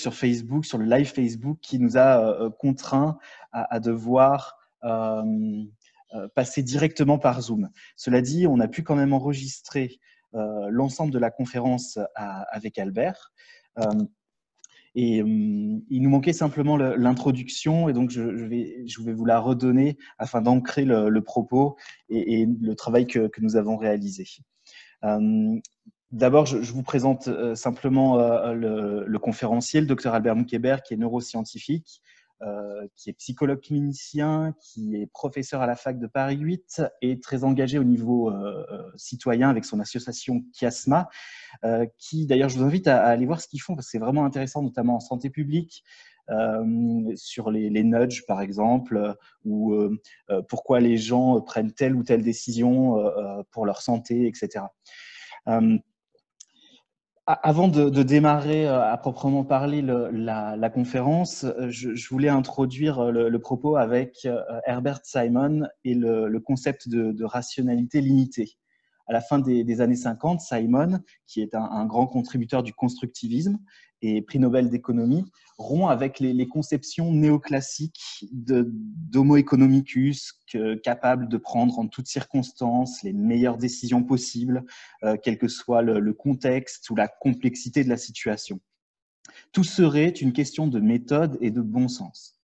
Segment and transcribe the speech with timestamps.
[0.00, 3.18] sur Facebook, sur le live Facebook, qui nous a euh, contraints
[3.52, 4.58] à, devoir
[6.34, 7.70] passer directement par Zoom.
[7.96, 9.98] Cela dit, on a pu quand même enregistrer
[10.32, 13.32] l'ensemble de la conférence avec Albert.
[14.96, 19.98] Et il nous manquait simplement l'introduction, et donc je, vais, je vais vous la redonner
[20.18, 21.76] afin d'ancrer le, propos
[22.08, 24.24] et, le travail que, nous avons réalisé.
[25.02, 25.58] Euh,
[26.14, 28.54] d'abord, je, vous présente euh, simplement euh,
[29.06, 32.00] le, conférencier, le docteur Albert Moukébert, qui est neuroscientifique,
[32.94, 37.42] qui est psychologue clinicien, qui est professeur à la fac de Paris 8 et très
[37.42, 38.30] engagé au niveau
[38.96, 41.08] citoyen avec son association Chiasma,
[41.96, 44.26] qui d'ailleurs je vous invite à, aller voir ce qu'ils font parce que c'est vraiment
[44.26, 45.84] intéressant, notamment en santé publique.
[47.14, 49.74] sur les, les, nudges, par exemple, ou
[50.46, 52.98] pourquoi les gens prennent telle ou telle décision
[53.52, 54.66] pour leur santé, etc.
[57.30, 63.38] Euh, avant de, démarrer euh, à proprement parler la, conférence, euh, je, voulais introduire le,
[63.38, 64.28] propos avec
[64.66, 68.56] Herbert Simon et le, concept de, rationalité limitée.
[69.06, 73.58] À la fin des, années 50, Simon, qui est un, grand contributeur du constructivisme,
[74.04, 75.24] et prix Nobel d'économie,
[75.56, 80.32] rompt avec les, conceptions néoclassiques d'Homo economicus,
[80.82, 84.64] capable de prendre en toutes circonstances les meilleures décisions possibles,
[85.04, 88.60] euh, quel que soit le, contexte ou la complexité de la situation.
[89.52, 92.40] Tout serait une question de méthode et de bon sens.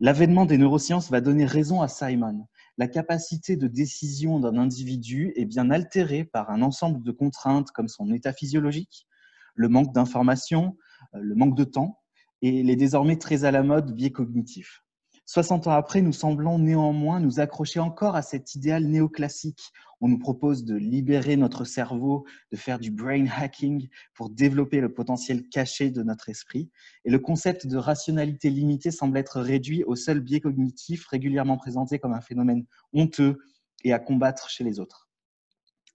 [0.00, 2.46] L'avènement des neurosciences va donner raison à Simon.
[2.78, 7.88] La capacité de décision d'un individu est bien altérée par un ensemble de contraintes comme
[7.88, 9.06] son état physiologique,
[9.54, 10.76] le manque d'informations,
[11.12, 12.00] le manque de temps
[12.42, 14.82] et les désormais très à la mode biais cognitifs.
[15.28, 19.72] 60 ans après, nous semblons néanmoins nous accrocher encore à cet idéal néoclassique.
[20.00, 24.94] On nous propose de libérer notre cerveau, de faire du brain hacking pour développer le
[24.94, 26.70] potentiel caché de notre esprit.
[27.04, 31.98] Et le concept de rationalité limitée semble être réduit au seul biais cognitif régulièrement présenté
[31.98, 33.38] comme un phénomène honteux
[33.82, 35.08] et à combattre chez les autres.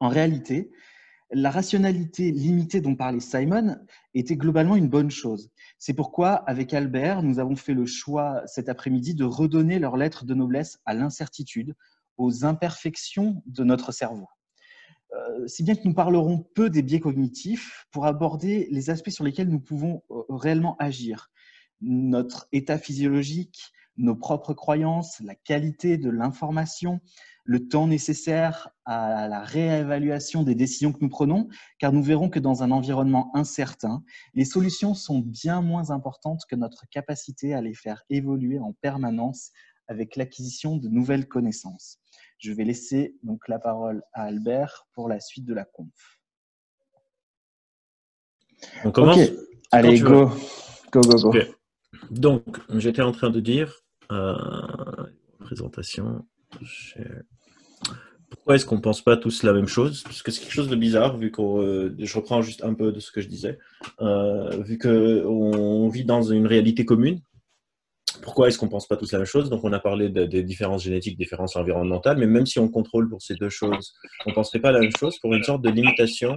[0.02, 0.72] En réalité,
[1.34, 3.78] la rationalité limitée dont parlait Simon
[4.14, 5.50] était globalement une bonne chose.
[5.80, 10.26] C'est pourquoi, avec Albert, nous avons fait le choix cet après-midi de redonner leur lettre
[10.26, 11.76] de noblesse à l'incertitude,
[12.18, 14.28] aux imperfections de notre cerveau.
[15.14, 19.24] Euh, si bien que nous parlerons peu des biais cognitifs pour aborder les aspects sur
[19.24, 21.30] lesquels nous pouvons euh, réellement agir.
[21.82, 27.02] Notre état physiologique, nos propres croyances, la qualité de l'information,
[27.44, 31.48] le temps nécessaire à la réévaluation des décisions que nous prenons,
[31.80, 34.04] car nous verrons que dans un environnement incertain,
[34.34, 39.52] les solutions sont bien moins importantes que notre capacité à les faire évoluer en permanence
[39.88, 42.00] avec l'acquisition de nouvelles connaissances.
[42.38, 46.20] Je vais laisser donc la parole à Albert pour la suite de la conf.
[48.86, 49.20] On commence
[49.72, 50.28] Allez, go.
[50.92, 51.02] go.
[51.02, 51.34] Go, go,
[52.10, 52.44] Donc,
[52.78, 53.82] j'étais en train de dire,
[54.12, 54.36] euh,
[55.40, 56.26] présentation,
[58.32, 60.04] pourquoi est-ce qu'on ne pense pas tous la même chose?
[60.04, 62.92] Parce que c'est quelque chose de bizarre, vu que euh, je reprends juste un peu
[62.92, 63.60] de ce que je disais,
[64.02, 67.22] euh, vu qu'on vit dans une réalité commune.
[68.24, 69.50] Pourquoi est-ce qu'on ne pense pas tous la même chose?
[69.50, 73.22] Donc, on a parlé des différences génétiques, différences environnementales, mais même si on contrôle pour
[73.22, 73.94] ces deux choses,
[74.26, 76.36] on ne penserait pas la même chose pour une sorte de limitation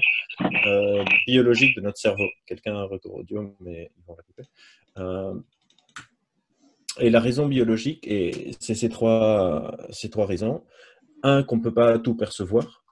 [0.66, 2.26] euh, biologique de notre cerveau.
[2.46, 4.48] Quelqu'un a un retour audio, mais ils vont répéter.
[7.00, 8.08] Et la raison biologique,
[8.60, 10.62] c'est ces trois, ces trois raisons.
[11.22, 12.84] Un, qu'on ne peut pas tout percevoir.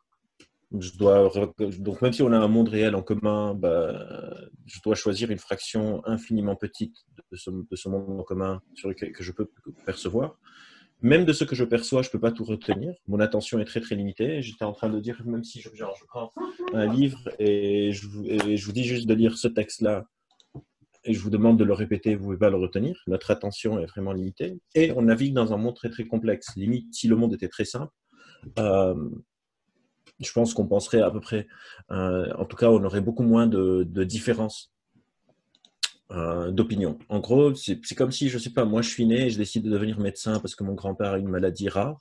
[0.78, 4.06] Je dois, donc, même si on a un monde réel en commun, bah,
[4.64, 6.96] je dois choisir une fraction infiniment petite
[7.30, 9.50] de ce, de ce monde en commun sur lequel que je peux
[9.84, 10.38] percevoir.
[11.02, 12.94] Même de ce que je perçois, je ne peux pas tout retenir.
[13.06, 14.40] Mon attention est très très limitée.
[14.40, 15.68] J'étais en train de dire, même si je,
[16.06, 16.32] prends
[16.72, 20.06] un livre et et je vous dis juste de lire ce texte-là,
[21.04, 22.96] et je vous demande de le répéter, vous ne pouvez pas le retenir.
[23.06, 24.60] Notre attention est vraiment limitée.
[24.74, 26.54] Et on navigue dans un monde très très complexe.
[26.56, 27.92] Limite, si le monde était très simple,
[28.58, 28.94] euh,
[30.20, 31.48] je pense qu'on penserait à peu près,
[31.90, 34.72] euh, en tout cas, on aurait beaucoup moins de, différences
[36.12, 36.98] euh, d'opinion.
[37.08, 39.38] En gros, c'est comme si, je ne sais pas, moi je suis né et je
[39.38, 42.00] décide de devenir médecin parce que mon grand-père a une maladie rare,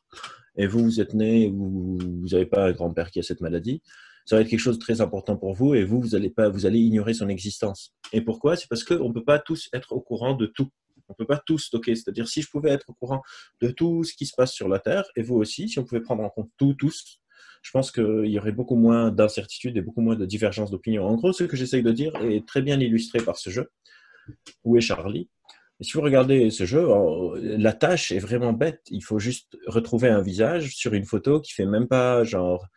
[0.57, 3.81] et vous, vous êtes né ou vous n'avez pas un grand-père qui a cette maladie
[4.25, 6.49] ça va être quelque chose de très important pour vous et vous, vous allez, pas,
[6.49, 7.93] vous allez ignorer son existence.
[8.13, 8.55] Et pourquoi?
[8.55, 10.69] C'est parce qu'on ne peut pas tous être au courant de tout.
[11.07, 11.95] On ne peut pas tout stocker.
[11.95, 13.21] C'est-à-dire, si je pouvais être au courant
[13.61, 16.01] de tout ce qui se passe sur la Terre, et vous aussi, si on pouvait
[16.01, 17.19] prendre en compte tout, tous,
[17.61, 21.05] je pense qu'il y aurait beaucoup moins d'incertitudes et beaucoup moins de divergences d'opinion.
[21.05, 23.69] En gros, ce que j'essaye de dire est très bien illustré par ce jeu.
[24.63, 25.29] Où est Charlie?
[25.81, 26.87] Si vous regardez ce jeu,
[27.41, 28.81] la tâche est vraiment bête.
[28.89, 32.67] Il faut juste retrouver un visage sur une photo qui fait même pas genre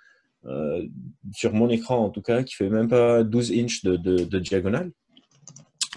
[1.32, 4.90] sur mon écran en tout cas, qui fait même pas 12 inches de, de diagonale.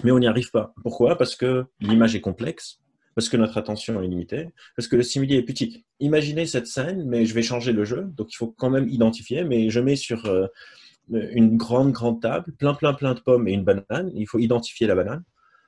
[0.03, 0.73] Mais on n'y arrive pas.
[0.83, 1.17] Pourquoi?
[1.17, 2.79] Parce que l'image est complexe,
[3.15, 5.85] parce que notre attention est limitée, parce que le simili est petit.
[5.99, 9.44] Imaginez cette scène, mais je vais changer le jeu, donc il faut quand même identifier,
[9.44, 10.45] mais je mets sur euh,
[11.09, 14.88] une grande, grande table, plein, plein, plein de pommes et une banane, il faut identifier
[14.88, 15.23] la banane.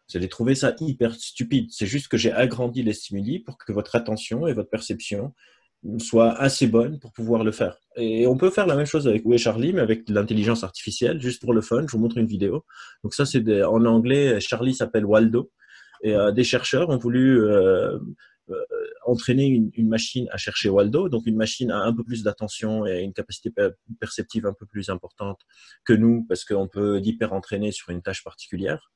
[0.10, 1.68] Vous allez trouver ça hyper stupide.
[1.72, 5.34] C'est juste que j'ai agrandi les stimuli pour que votre attention et votre perception
[6.00, 7.78] soient assez bonnes pour pouvoir le faire.
[7.96, 11.22] Et on peut faire la même chose avec Où est Charlie, mais avec l'intelligence artificielle,
[11.22, 11.86] juste pour le fun.
[11.88, 12.66] Je vous montre une vidéo.
[13.04, 15.52] Donc ça, c'est en anglais, Charlie s'appelle Waldo.
[16.04, 17.98] Et euh, des chercheurs ont voulu euh,
[18.50, 18.56] euh,
[19.06, 23.02] entraîner une, machine à chercher Waldo, donc une machine à un peu plus d'attention et
[23.02, 23.52] une capacité
[24.00, 25.40] perceptive un peu plus importante
[25.86, 28.92] que nous, parce qu'on peut hyper entraîner sur une tâche particulière.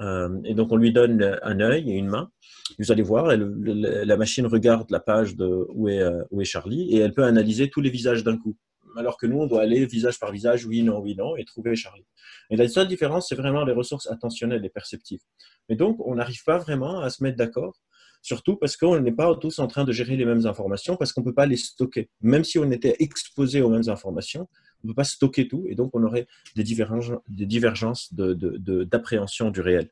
[0.00, 2.30] Et donc on lui donne un œil et une main.
[2.78, 6.98] Vous allez voir, la machine regarde la page de où est, où est Charlie et
[6.98, 8.56] elle peut analyser tous les visages d'un coup
[8.96, 11.74] alors que nous, on doit aller visage par visage, oui, non, oui, non, et trouver
[11.76, 12.06] Charlie.
[12.50, 15.20] Et la seule différence, c'est vraiment les ressources attentionnelles et perceptives.
[15.68, 17.80] Et donc, on n'arrive pas vraiment à se mettre d'accord,
[18.22, 21.22] surtout parce qu'on n'est pas tous en train de gérer les mêmes informations, parce qu'on
[21.22, 22.10] ne peut pas les stocker.
[22.20, 24.48] Même si on était exposé aux mêmes informations,
[24.84, 29.90] on ne peut pas stocker tout, et donc on aurait des divergences d'appréhension du réel.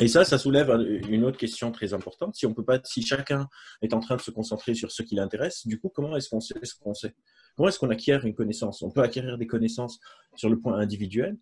[0.00, 0.70] Et ça, ça soulève
[1.08, 2.36] une autre question très importante.
[2.36, 3.48] Si on peut pas, si chacun
[3.80, 6.40] est en train de se concentrer sur ce qui l'intéresse, du coup, comment est-ce qu'on
[6.40, 7.14] sait ce qu'on sait?
[7.56, 8.82] Comment est-ce qu'on acquiert une connaissance?
[8.82, 9.98] On peut acquérir des connaissances
[10.36, 11.36] sur le point individuel,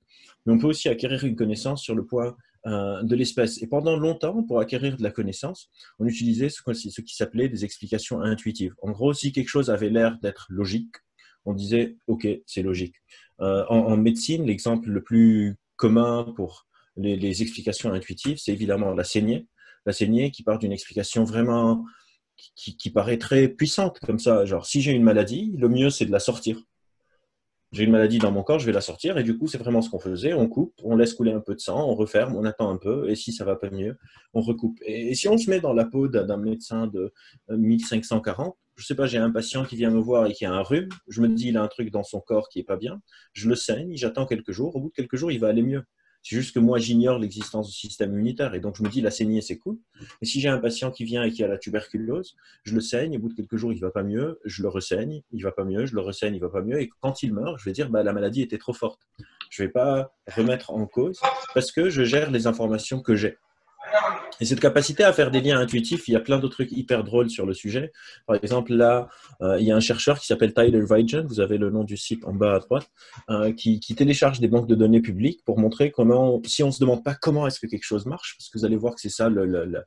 [0.46, 3.60] mais on peut aussi acquérir une connaissance sur le point euh, de l'espèce.
[3.62, 7.64] Et pendant longtemps, pour acquérir de la connaissance, on utilisait ce, ce qui s'appelait des
[7.64, 8.74] explications intuitives.
[8.80, 10.94] En gros, si quelque chose avait l'air d'être logique,
[11.46, 12.96] on disait OK, c'est logique.
[13.40, 16.66] Euh, en, médecine, l'exemple le plus commun pour
[16.96, 19.46] les, explications intuitives, c'est évidemment la saignée.
[19.84, 21.84] La saignée qui part d'une explication vraiment
[22.54, 24.44] qui, paraît très puissante comme ça.
[24.44, 26.60] Genre, si j'ai une maladie, le mieux c'est de la sortir.
[27.72, 29.18] J'ai une maladie dans mon corps, je vais la sortir.
[29.18, 30.32] Et du coup, c'est vraiment ce qu'on faisait.
[30.32, 33.10] On coupe, on laisse couler un peu de sang, on referme, on attend un peu.
[33.10, 33.98] Et si ça va pas mieux,
[34.34, 34.78] on recoupe.
[34.86, 37.12] Et, si on se met dans la peau d'un médecin de
[37.50, 40.52] 1540, euh, je sais pas, j'ai un patient qui vient me voir et qui a
[40.52, 40.90] un rhume.
[41.08, 43.00] Je me dis, il a un truc dans son corps qui est pas bien.
[43.32, 44.76] Je le saigne, j'attends quelques jours.
[44.76, 45.82] Au bout de quelques jours, il va aller mieux.
[46.22, 49.12] C'est juste que moi, j'ignore l'existence du système immunitaire et donc je me dis la
[49.12, 49.78] saignée, c'est cool.
[50.20, 52.34] Et si j'ai un patient qui vient et qui a la tuberculose,
[52.64, 55.22] je le saigne, au bout de quelques jours, il va pas mieux, je le ressaigne,
[55.30, 56.80] il va pas mieux, je le ressaigne, il va pas mieux.
[56.80, 59.06] Et quand il meurt, je vais dire bah, la maladie était trop forte.
[59.50, 61.20] Je vais pas remettre en cause
[61.54, 63.38] parce que je gère les informations que j'ai.
[64.40, 67.04] Et cette capacité à faire des liens intuitifs, il y a plein d'autres trucs hyper
[67.04, 67.92] drôles sur le sujet.
[68.26, 69.08] Par exemple, là,
[69.40, 71.96] euh, il y a un chercheur qui s'appelle Tyler Vigen, vous avez le nom du
[71.96, 72.88] site en bas à droite,
[73.30, 76.80] euh, qui, télécharge des banques de données publiques pour montrer comment, si on ne se
[76.80, 79.08] demande pas comment est-ce que quelque chose marche, parce que vous allez voir que c'est
[79.08, 79.82] ça le,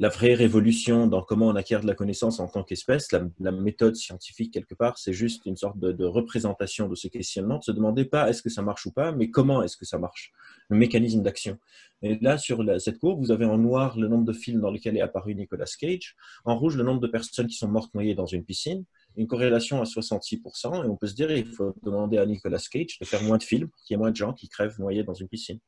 [0.00, 3.94] la vraie révolution dans comment on acquiert de la connaissance en tant qu'espèce, la, méthode
[3.94, 8.04] scientifique quelque part, c'est juste une sorte de, représentation de ce questionnement, de se demander
[8.04, 10.32] pas est-ce que ça marche ou pas, mais comment est-ce que ça marche,
[10.68, 11.58] le mécanisme d'action.
[12.02, 14.96] Et là, sur cette courbe, vous avez en noir le nombre de films dans lesquels
[14.96, 18.26] est apparu Nicolas Cage, en rouge le nombre de personnes qui sont mortes noyées dans
[18.26, 18.84] une piscine,
[19.16, 22.98] une corrélation à 66%, et on peut se dire il faut demander à Nicolas Cage
[23.00, 25.14] de faire moins de films, qu'il y ait moins de gens qui crèvent noyés dans
[25.14, 25.60] une piscine.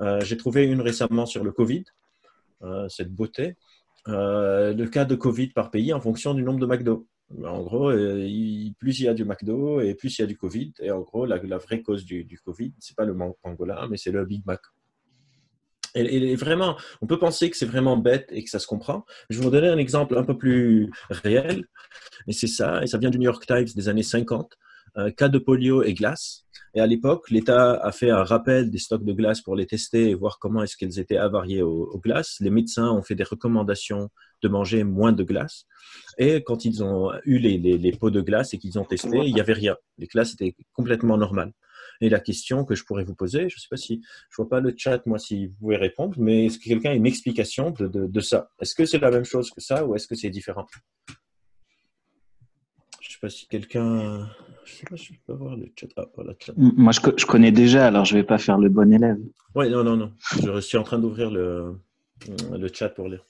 [0.00, 1.84] Euh, j'ai trouvé une récemment sur le Covid,
[2.88, 3.56] cette beauté,
[4.08, 7.06] euh, le cas de Covid par pays en fonction du nombre de McDo.
[7.44, 8.26] En gros, euh,
[8.78, 10.72] plus il y a du McDo et plus il y a du Covid.
[10.80, 14.10] Et en gros, la, vraie cause du, du Covid, c'est pas le pangolin, mais c'est
[14.10, 14.60] le Big Mac.
[15.96, 19.04] Et, vraiment, on peut penser que c'est vraiment bête et que ça se comprend.
[19.28, 21.66] Je vais vous donner un exemple un peu plus réel.
[22.28, 24.56] Et c'est ça, et ça vient du New York Times des années 50.
[25.16, 26.46] cas de polio et glace.
[26.74, 30.10] Et à l'époque, l'État a fait un rappel des stocks de glace pour les tester
[30.10, 32.36] et voir comment est-ce qu'elles étaient avariées aux, glaces.
[32.40, 34.08] Les médecins ont fait des recommandations
[34.42, 35.66] de manger moins de glace.
[36.16, 39.40] Et quand ils ont eu les, pots de glace et qu'ils ont testé, il n'y
[39.40, 39.76] avait rien.
[39.98, 41.52] Les glaces étaient complètement normales.
[42.00, 44.00] Et la question que je pourrais vous poser, je ne sais pas si
[44.30, 46.94] je vois pas le chat, moi, si vous pouvez répondre, mais est-ce que quelqu'un a
[46.94, 48.48] une explication de ça?
[48.60, 50.66] Est-ce que c'est la même chose que ça ou est-ce que c'est différent?
[53.00, 54.30] Je ne sais pas si quelqu'un
[54.64, 55.88] je sais pas si je peux voir le chat.
[55.96, 56.06] Ah,
[56.56, 59.18] moi, je, je, connais déjà, alors je vais pas faire le bon élève.
[59.54, 60.12] Oui, non, non, non.
[60.42, 61.76] Je suis en train d'ouvrir le,
[62.52, 63.24] le chat pour lire.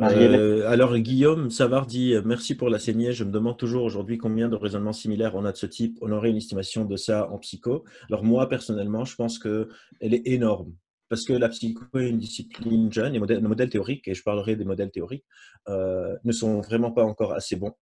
[0.00, 3.12] Euh, alors Guillaume Savard dit euh, merci pour la saignée.
[3.12, 5.98] Je me demande toujours aujourd'hui combien de raisonnements similaires on a de ce type.
[6.00, 7.84] On aurait une estimation de ça en psycho.
[8.08, 9.68] Alors moi personnellement, je pense que
[10.00, 10.72] elle est énorme
[11.12, 14.56] parce que la psycho est une discipline jeune et les modèles théoriques, et je parlerai
[14.56, 15.26] des modèles théoriques,
[15.68, 17.74] euh, ne sont vraiment pas encore assez bons.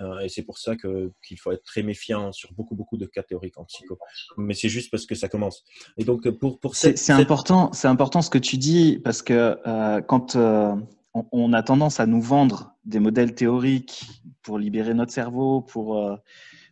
[0.00, 3.24] Euh, et c'est pour ça qu'il faut être très méfiant sur beaucoup, beaucoup de cas
[3.24, 3.98] théoriques en psycho.
[4.36, 5.64] Mais c'est juste parce que ça commence.
[5.98, 10.00] Et donc, pour, pour c'est, important, c'est important ce que tu dis, parce que euh,
[10.02, 14.04] quand on, a tendance à nous vendre des modèles théoriques
[14.42, 16.08] pour libérer notre cerveau, pour,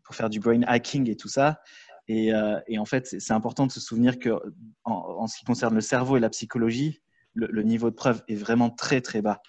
[0.04, 1.58] pour faire du brain hacking et tout ça.
[2.08, 4.30] Et, euh, et en fait, c'est important de se souvenir que
[4.84, 7.00] en, ce qui concerne le cerveau et la psychologie,
[7.34, 9.40] le, niveau de preuve est vraiment très très bas.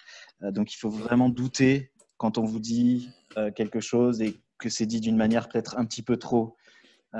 [0.42, 3.10] Euh, donc il faut vraiment douter quand on vous dit
[3.56, 6.56] quelque chose et que c'est dit d'une manière peut-être un petit peu trop.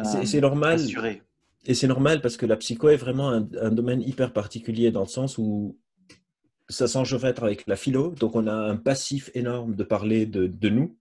[0.04, 0.80] c'est normal.
[1.66, 5.00] Et c'est normal parce que la psycho est vraiment un, un, domaine hyper particulier dans
[5.00, 5.76] le sens où
[6.68, 10.68] ça s'enchevêtre avec la philo, donc on a un passif énorme de parler de, de
[10.68, 10.96] nous.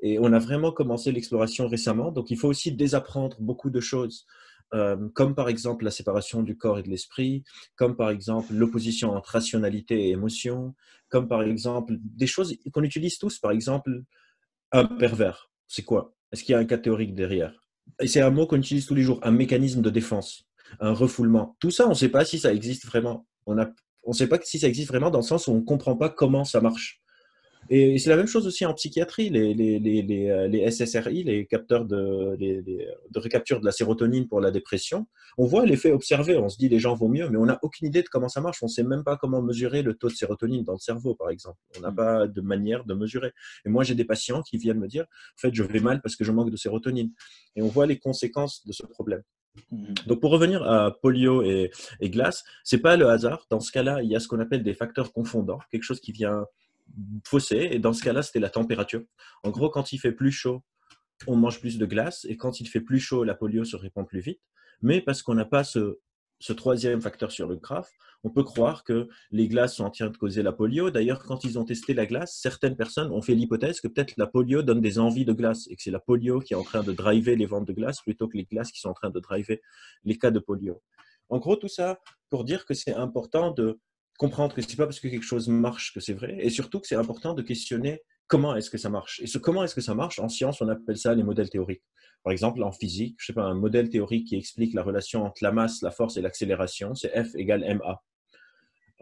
[0.00, 4.26] Et on a vraiment commencé l'exploration récemment, donc il faut aussi désapprendre beaucoup de choses,
[4.74, 7.44] euh, comme par exemple la séparation du corps et de l'esprit,
[7.76, 10.74] comme par exemple l'opposition entre rationalité et émotion,
[11.08, 14.02] comme par exemple des choses qu'on utilise tous, par exemple
[14.72, 15.50] un pervers.
[15.68, 16.14] C'est quoi?
[16.32, 17.54] Est-ce qu'il y a un cas théorique derrière?
[18.00, 20.44] Et c'est un mot qu'on utilise tous les jours, un mécanisme de défense,
[20.80, 21.56] un refoulement.
[21.60, 23.26] Tout ça, on ne sait pas si ça existe vraiment.
[23.46, 25.96] On ne sait pas si ça existe vraiment dans le sens où on ne comprend
[25.96, 27.00] pas comment ça marche.
[27.70, 31.46] Et c'est la même chose aussi en psychiatrie, les, les, les, euh, les SSRI, les
[31.46, 35.06] capteurs de, de, recapture de la sérotonine pour la dépression.
[35.38, 37.88] On voit l'effet observé, on se dit les gens vont mieux, mais on n'a aucune
[37.88, 38.62] idée de comment ça marche.
[38.62, 41.30] On ne sait même pas comment mesurer le taux de sérotonine dans le cerveau, par
[41.30, 41.58] exemple.
[41.76, 41.96] On n'a mm.
[41.96, 43.32] pas de manière de mesurer.
[43.64, 46.16] Et moi, j'ai des patients qui viennent me dire, en fait, je vais mal parce
[46.16, 47.10] que je manque de sérotonine.
[47.56, 49.22] Et on voit les conséquences de ce problème.
[49.70, 49.94] Mhm.
[50.06, 51.70] Donc pour revenir à polio et,
[52.00, 53.46] et glace, c'est pas le hasard.
[53.50, 56.12] Dans ce cas-là, il y a ce qu'on appelle des facteurs confondants, quelque chose qui
[56.12, 56.44] vient
[57.24, 57.68] fausser.
[57.72, 59.02] Et dans ce cas-là, c'était la température.
[59.42, 60.62] En gros, quand il fait plus chaud,
[61.26, 64.06] on mange plus de glace, et quand il fait plus chaud, la polio se répand
[64.06, 64.40] plus vite.
[64.82, 65.98] Mais parce qu'on n'a pas ce
[66.38, 67.90] ce troisième facteur sur le graphe,
[68.24, 70.90] on peut croire que les glaces sont en train de causer la polio.
[70.90, 74.26] D'ailleurs, quand ils ont testé la glace, certaines personnes ont fait l'hypothèse que peut-être la
[74.26, 76.82] polio donne des envies de glace et que c'est la polio qui est en train
[76.82, 79.20] de driver les ventes de glace plutôt que les glaces qui sont en train de
[79.20, 79.60] driver
[80.04, 80.82] les cas de polio.
[81.28, 81.98] En gros, tout ça
[82.30, 83.80] pour dire que c'est important de
[84.16, 86.80] comprendre que ce n'est pas parce que quelque chose marche que c'est vrai et surtout
[86.80, 89.20] que c'est important de questionner comment est-ce que ça marche.
[89.20, 91.82] Et ce comment est-ce que ça marche, en science, on appelle ça les modèles théoriques.
[92.22, 95.42] Par exemple, en physique, je sais pas, un modèle théorique qui explique la relation entre
[95.42, 98.02] la masse, la force et l'accélération, c'est F égale ma.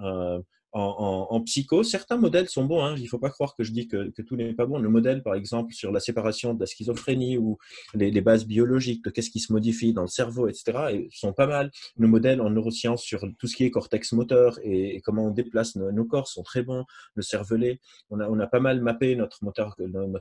[0.00, 0.40] Euh,
[0.75, 2.83] en, psycho, certains modèles sont bons.
[2.85, 2.95] Hein.
[2.97, 4.78] Il ne faut pas croire que je dis que, tout n'est pas bon.
[4.78, 7.59] Le modèle, par exemple, sur la séparation de la schizophrénie ou
[7.95, 11.71] les, bases biologiques de qu'est-ce qui se modifie dans le cerveau, etc., sont pas mal.
[11.97, 15.76] Le modèle en neurosciences sur tout ce qui est cortex moteur et, comment on déplace
[15.76, 16.85] nos, corps sont très bons.
[17.14, 19.76] Le cervelet, on a, pas mal mappé notre moteur,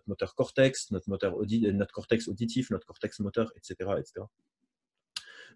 [0.07, 3.89] moteur cortex, notre, notre cortex auditif, notre cortex moteur, etc.
[3.97, 4.25] etc.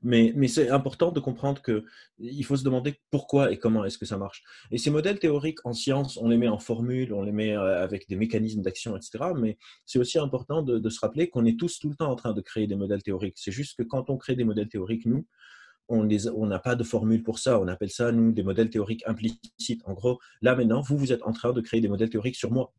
[0.03, 4.17] Mais, c'est important de comprendre qu'il faut se demander pourquoi et comment est-ce que ça
[4.17, 4.43] marche.
[4.71, 7.83] Et ces modèles théoriques en science, on les met en formule, on les met euh,
[7.83, 9.31] avec des mécanismes d'action, etc.
[9.35, 12.33] Mais c'est aussi important de, se rappeler qu'on est tous tout le temps en train
[12.33, 13.37] de créer des modèles théoriques.
[13.37, 15.25] C'est juste que quand on crée des modèles théoriques, nous,
[15.89, 16.05] on
[16.45, 17.59] n'a pas de formule pour ça.
[17.59, 19.81] On appelle ça, nous, des modèles théoriques implicites.
[19.85, 22.51] En gros, là maintenant, vous, vous êtes en train de créer des modèles théoriques sur
[22.51, 22.73] moi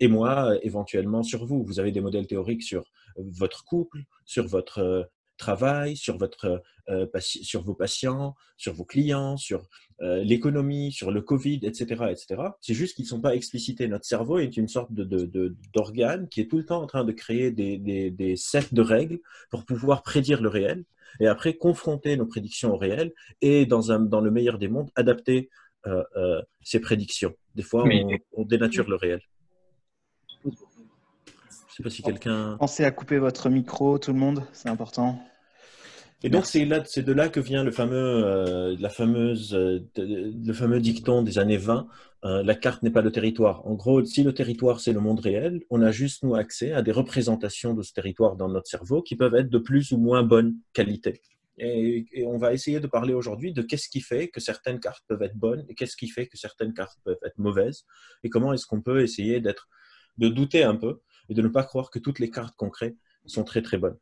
[0.00, 1.62] et moi, éventuellement sur vous.
[1.64, 5.08] Vous avez des modèles théoriques sur votre couple, sur votre
[5.42, 9.60] travail, sur, votre, euh, sur vos patients, sur vos clients, sur
[10.00, 11.84] euh, l'économie, sur le Covid, etc.
[12.10, 12.26] etc.
[12.60, 13.88] C'est juste qu'ils ne sont pas explicités.
[13.88, 17.12] Notre cerveau est une sorte d'organe de, qui est tout le temps en train de
[17.12, 19.18] créer des, des, sets de règles
[19.50, 20.84] pour pouvoir prédire le réel
[21.20, 24.90] et après confronter nos prédictions au réel et dans, un, dans le meilleur des mondes,
[24.94, 25.50] adapter
[25.86, 27.34] euh, ces prédictions.
[27.56, 29.20] Des fois, on, on dénature le réel.
[30.44, 30.54] Je ne
[31.76, 32.56] sais pas si quelqu'un.
[32.58, 35.18] Pensez à couper votre micro, tout le monde, c'est important.
[36.24, 40.80] Et donc, c'est de là que vient le fameux, euh, la fameuse, euh, le fameux
[40.80, 41.88] dicton des années 20,
[42.24, 43.66] euh, la carte n'est pas le territoire.
[43.66, 46.82] En gros, si le territoire, c'est le monde réel, on a juste, nous, accès à
[46.82, 50.22] des représentations de ce territoire dans notre cerveau qui peuvent être de plus ou moins
[50.22, 51.20] bonne qualité.
[51.58, 55.22] Et, on va essayer de parler aujourd'hui de qu'est-ce qui fait que certaines cartes peuvent
[55.22, 57.84] être bonnes et qu'est-ce qui fait que certaines cartes peuvent être mauvaises
[58.22, 59.68] et comment est-ce qu'on peut essayer d'être,
[60.18, 62.96] de douter un peu et de ne pas croire que toutes les cartes qu'on crée
[63.26, 63.98] sont très très bonnes.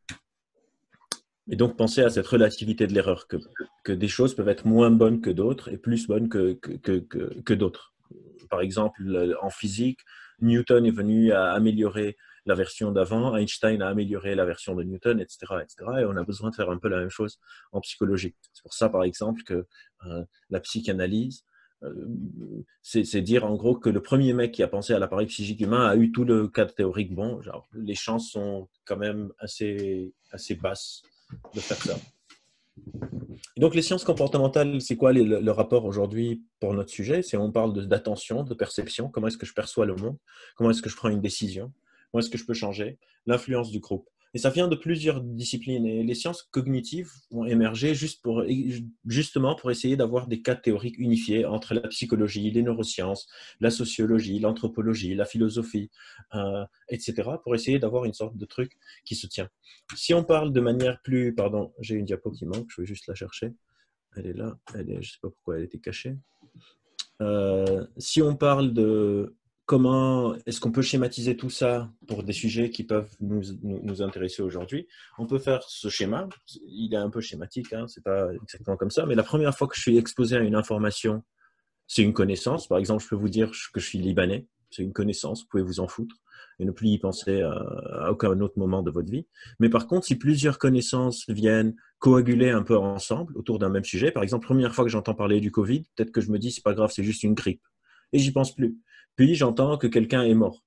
[1.50, 5.20] Et donc, penser à cette relativité de l'erreur, que, des choses peuvent être moins bonnes
[5.20, 7.92] que d'autres et plus bonnes que, que, que d'autres.
[8.48, 9.02] Par exemple,
[9.42, 10.00] en physique,
[10.40, 12.16] Newton est venu à améliorer
[12.46, 15.90] la version d'avant, Einstein a amélioré la version de Newton, etc., etc.
[16.00, 17.38] Et on a besoin de faire un peu la même chose
[17.72, 18.34] en psychologie.
[18.52, 19.66] C'est pour ça, par exemple, que
[20.06, 21.44] euh, la psychanalyse,
[21.82, 22.06] euh,
[22.82, 25.86] c'est dire en gros que le premier mec qui a pensé à l'appareil psychique humain
[25.86, 27.40] a eu tout le cadre théorique bon.
[27.74, 31.02] Les chances sont quand même assez, assez basses
[31.54, 31.96] de faire ça.
[33.56, 37.22] donc, les sciences comportementales, c'est quoi le, rapport aujourd'hui pour notre sujet?
[37.22, 40.16] C'est on parle d'attention, de, perception, comment est-ce que je perçois le monde,
[40.56, 41.72] comment est-ce que je prends une décision,
[42.10, 44.08] comment est-ce que je peux changer, l'influence du groupe?
[44.32, 45.86] Et ça vient de plusieurs disciplines.
[45.86, 48.44] Et les sciences cognitives ont émergé juste pour,
[49.06, 53.28] justement pour essayer d'avoir des cas théoriques unifiés entre la psychologie, les neurosciences,
[53.60, 55.90] la sociologie, l'anthropologie, la philosophie,
[56.34, 58.72] euh, etc., pour essayer d'avoir une sorte de truc
[59.04, 59.48] qui se tient.
[59.94, 61.34] Si on parle de manière plus...
[61.34, 63.52] Pardon, j'ai une diapo qui manque, je vais juste la chercher.
[64.16, 66.16] Elle est là, elle est, je ne sais pas pourquoi elle était cachée.
[67.20, 69.36] Euh, si on parle de
[69.70, 74.88] comment est-ce qu'on peut schématiser tout ça pour des sujets qui peuvent nous, intéresser aujourd'hui?
[75.16, 76.28] On peut faire ce schéma.
[76.66, 79.06] Il est un peu schématique, hein, c'est pas exactement comme ça.
[79.06, 81.22] Mais la première fois que je suis exposé à une information,
[81.86, 82.66] c'est une connaissance.
[82.66, 84.48] Par exemple, je peux vous dire que je suis libanais.
[84.72, 85.42] C'est une connaissance.
[85.42, 86.16] Vous pouvez vous en foutre
[86.58, 89.28] et ne plus y penser à, aucun autre moment de votre vie.
[89.60, 94.10] Mais par contre, si plusieurs connaissances viennent coaguler un peu ensemble autour d'un même sujet,
[94.10, 96.64] par exemple, première fois que j'entends parler du Covid, peut-être que je me dis c'est
[96.64, 97.62] pas grave, c'est juste une grippe,
[98.12, 98.76] et j'y pense plus.
[99.16, 100.64] Puis j'entends que quelqu'un est mort.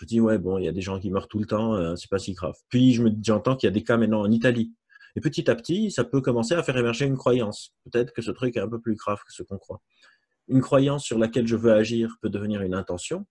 [0.00, 1.96] Je dis ouais bon, il y a des gens qui meurent tout le temps, euh,
[1.96, 2.54] c'est pas si grave.
[2.68, 4.72] Puis j'entends qu'il y a des cas maintenant en Italie.
[5.16, 7.74] Et petit à petit, ça peut commencer à faire émerger une croyance.
[7.90, 9.80] Peut-être que ce truc est un peu plus grave que ce qu'on croit.
[10.46, 13.26] Une croyance sur laquelle je veux agir peut devenir une intention,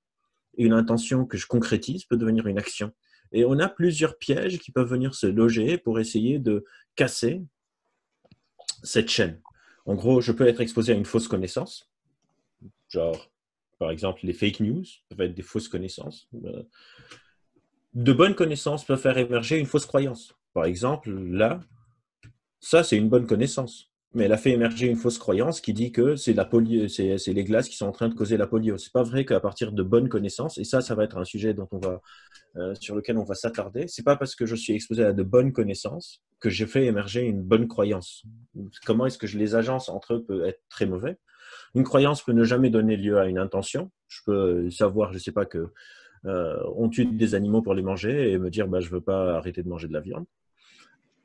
[0.58, 2.92] et une intention que je concrétise peut devenir une action.
[3.32, 7.44] Et on a plusieurs pièges qui peuvent venir se loger pour essayer de casser
[8.84, 9.42] cette chaîne.
[9.86, 11.90] En gros, je peux être exposé à une fausse connaissance,
[12.90, 13.32] genre
[13.80, 16.28] par exemple, les fake news peuvent être des fausses connaissances.
[16.46, 16.64] Euh,
[17.94, 20.34] de bonnes connaissances peuvent faire émerger une fausse croyance.
[20.54, 21.60] Par exemple, là,
[22.60, 23.92] ça, c'est une bonne connaissance.
[24.14, 27.76] Mais elle a fait émerger une fausse croyance qui dit que c'est les glaces qui
[27.76, 28.78] sont en train de causer la polio.
[28.78, 31.54] C'est pas vrai qu'à partir de bonnes connaissances, et ça, ça va être un sujet
[31.54, 32.02] dont on va,
[32.56, 33.88] euh, sur lequel on va s'attarder.
[33.88, 37.22] C'est pas parce que je suis exposé à de bonnes connaissances que je fais émerger
[37.22, 38.24] une bonne croyance.
[38.86, 41.18] Comment est-ce que je les agence entre eux peut être très mauvais.
[41.78, 43.92] Une croyance peut ne jamais donner lieu à une intention.
[44.08, 45.68] Je peux savoir, je ne sais pas, que
[46.26, 49.02] euh, on tue des animaux pour les manger et me dire bah, je ne veux
[49.02, 50.26] pas arrêter de manger de la viande.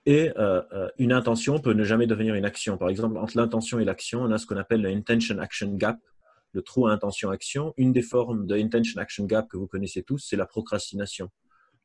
[0.05, 2.77] Et euh, euh, une intention peut ne jamais devenir une action.
[2.77, 5.99] Par exemple, entre l'intention et l'action, on a ce qu'on appelle le intention-action gap,
[6.53, 7.73] le trou intention-action.
[7.79, 11.31] Une des formes de intention-action gap que vous connaissez tous, c'est la procrastination.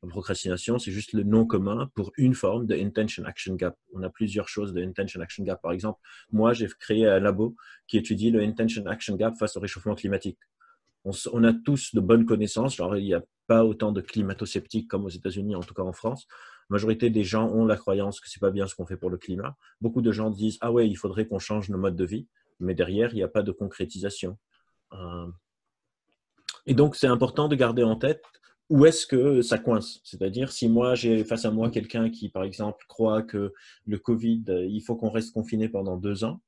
[0.06, 3.76] Procrastination, c'est juste le nom commun pour une forme de intention action gap.
[3.92, 5.60] On a plusieurs choses de intention action gap.
[5.60, 5.98] Par exemple,
[6.30, 7.56] moi, j'ai créé un labo
[7.88, 10.38] qui étudie le intention action gap face au réchauffement climatique.
[11.04, 12.78] On, a tous de bonnes connaissances.
[12.78, 16.26] Il n'y a pas autant de climato-sceptiques comme aux États-Unis, en tout cas en France.
[16.70, 19.10] La majorité des gens ont la croyance que c'est pas bien ce qu'on fait pour
[19.10, 19.56] le climat.
[19.80, 22.28] Beaucoup de gens disent ah ouais, il faudrait qu'on change nos modes de vie,
[22.60, 24.38] mais derrière, il n'y a pas de concrétisation.
[24.92, 25.26] Euh,
[26.66, 28.22] et donc, c'est important de garder en tête
[28.70, 30.00] où est-ce que ça coince?
[30.04, 33.54] C'est-à-dire, si moi j'ai face à moi quelqu'un qui, par exemple, croit que
[33.86, 36.40] le Covid, il faut qu'on reste confiné pendant deux ans,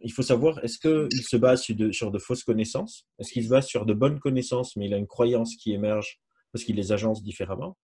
[0.00, 3.06] il faut savoir, est-ce qu'il se base sur de, fausses connaissances?
[3.18, 6.20] Est-ce qu'il se base sur de bonnes connaissances, mais il a une croyance qui émerge
[6.52, 7.76] parce qu'il les agence différemment?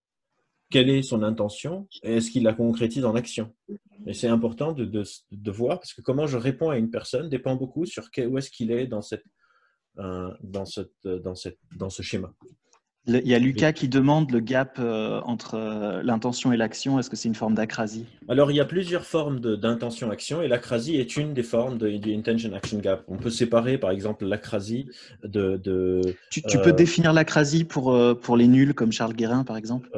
[0.71, 1.89] Quelle est son intention?
[2.03, 3.55] Est-ce qu'il la concrétise en action?
[4.07, 7.87] Et c'est important de, voir, parce que comment je réponds à une personne dépend beaucoup
[7.87, 9.01] sur où est-ce qu'il est dans,
[9.99, 12.33] euh, dans ce schéma.
[13.07, 16.99] Il y a Lucas qui demande le gap euh, entre euh, l'intention et l'action.
[16.99, 20.97] Est-ce que c'est une forme d'acrasie Alors, il y a plusieurs formes d'intention-action et l'acrasie
[20.97, 23.03] est une des formes de, du intention-action gap.
[23.09, 24.87] On peut séparer, par exemple, l'acrasie
[25.25, 25.57] de.
[25.57, 29.89] de tu, peux euh, définir l'acrasie pour, pour les nuls, comme Charles Guérin, par exemple?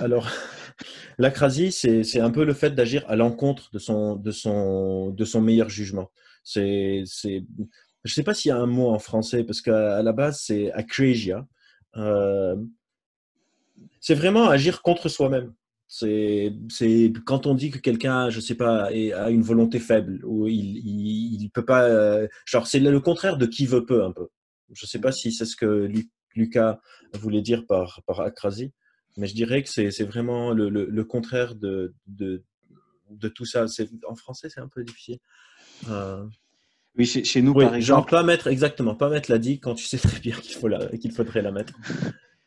[0.00, 0.28] Alors,
[1.18, 5.40] l'acrasie, c'est un peu le fait d'agir à l'encontre de son, de, son, de son
[5.40, 6.10] meilleur jugement.
[6.44, 7.02] C'est.
[7.24, 10.40] Je ne sais pas s'il y a un mot en français, parce qu'à la base,
[10.40, 11.44] c'est acrasia
[11.96, 12.56] euh,
[14.00, 15.52] c'est vraiment agir contre soi-même.
[15.88, 16.52] C'est
[17.26, 20.78] quand on dit que quelqu'un, je sais pas, a une volonté faible ou il,
[21.42, 21.84] il, peut pas.
[21.84, 24.28] Euh, genre, c'est le contraire de qui veut peu un peu.
[24.72, 25.88] Je sais pas si c'est ce que
[26.34, 26.80] Lucas
[27.14, 28.72] voulait dire par, par acrasie,
[29.16, 32.42] mais je dirais que c'est vraiment le, le, contraire de, de,
[33.10, 33.66] de, tout ça.
[34.08, 35.18] En français, c'est un peu difficile.
[35.88, 36.24] Euh,
[36.98, 37.80] oui, chez, nous, par exemple.
[37.80, 40.68] Genre, pas mettre, exactement, pas mettre la digue quand tu sais très bien qu'il faut
[40.98, 41.74] qu'il faudrait la mettre.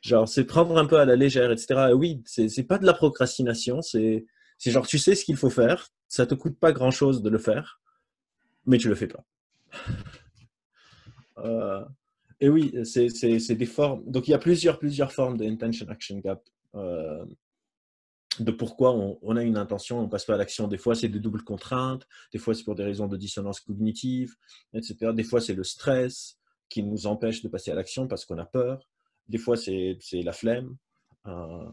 [0.02, 1.92] Genre, c'est prendre un peu à la légère, etc.
[1.94, 4.26] oui, c'est pas de la procrastination, c'est
[4.66, 7.38] genre, tu sais ce qu'il faut faire, ça te coûte pas grand chose de le
[7.38, 7.82] faire,
[8.66, 9.24] mais tu le fais pas.
[11.40, 11.86] Euh,
[12.42, 14.04] et oui, c'est des formes.
[14.06, 16.42] Donc, il y a plusieurs, plusieurs formes de intention action gap.
[16.76, 17.26] Euh,
[18.40, 20.68] de pourquoi on, a une intention, on passe pas à l'action.
[20.68, 24.36] Des fois, c'est de doubles contraintes, des fois, c'est pour des raisons de dissonance cognitive,
[24.74, 25.12] etc.
[25.14, 26.38] Des fois, c'est le stress
[26.70, 28.88] qui nous empêche de passer à l'action parce qu'on a peur.
[29.28, 30.78] Des fois, c'est la flemme.
[31.28, 31.70] Euh,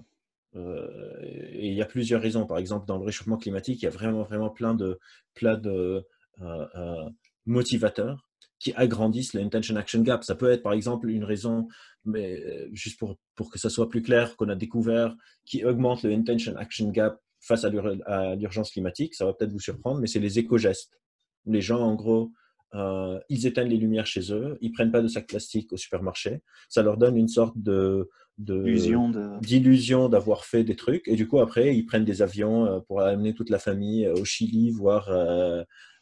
[0.57, 2.47] euh, et il y a plusieurs raisons.
[2.47, 4.99] Par exemple, dans le réchauffement climatique, il y a vraiment, vraiment plein de,
[5.35, 6.07] plein de
[6.40, 7.11] euh,
[7.45, 8.25] motivateurs
[8.59, 10.25] qui agrandissent l'intention action gap.
[10.25, 11.68] Ça peut être par exemple une raison,
[12.05, 16.03] mais euh, juste pour, pour que ça soit plus clair, qu'on a découvert, qui augmente
[16.03, 19.14] le intention action gap face à l'urgence climatique.
[19.14, 20.99] Ça va peut-être vous surprendre, mais c'est les éco-gestes.
[21.44, 22.33] Les gens, en gros,
[22.75, 26.40] euh, ils éteignent les lumières chez eux, ils prennent pas de sac plastique au supermarché.
[26.68, 31.09] Ça leur donne une sorte de d'illusion d'avoir fait des trucs.
[31.09, 34.27] Et du coup, après, ils prennent des avions euh, pour amener toute la famille au
[34.27, 35.09] Chili, voire,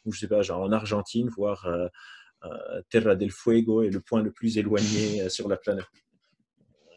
[0.05, 1.87] ou je sais pas, genre en Argentine, voir euh,
[2.89, 5.85] Terra del Fuego est le point le plus éloigné euh, sur la planète.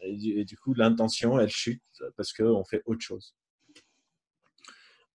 [0.03, 1.83] Et du, coup, l'intention, elle chute
[2.15, 3.35] parce qu'on fait autre chose.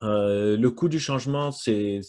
[0.03, 2.03] Euh, le coût du changement, c'est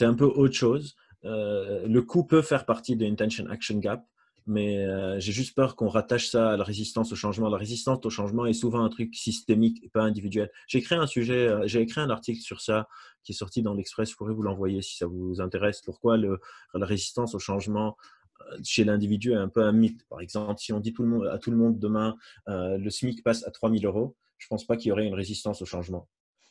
[0.00, 0.96] un peu autre chose.
[1.22, 4.02] le coût peut faire partie de l'intention action gap,
[4.48, 7.50] mais euh, j'ai juste peur qu'on rattache ça à la résistance au changement.
[7.50, 10.50] La résistance au changement est souvent un truc systémique et pas individuel.
[10.66, 12.88] J'ai écrit un sujet, euh, j'ai écrit un article sur ça
[13.22, 14.10] qui est sorti dans l'Express.
[14.10, 15.82] Je pourrais vous l'envoyer si ça vous intéresse.
[15.82, 17.98] Pourquoi la résistance au changement
[18.40, 20.06] euh, chez l'individu est un peu un mythe?
[20.08, 23.22] Par exemple, si on dit tout le monde, à tout le monde demain, le SMIC
[23.22, 26.08] passe à 3000 euros, je ne pense pas qu'il y aurait une résistance au changement.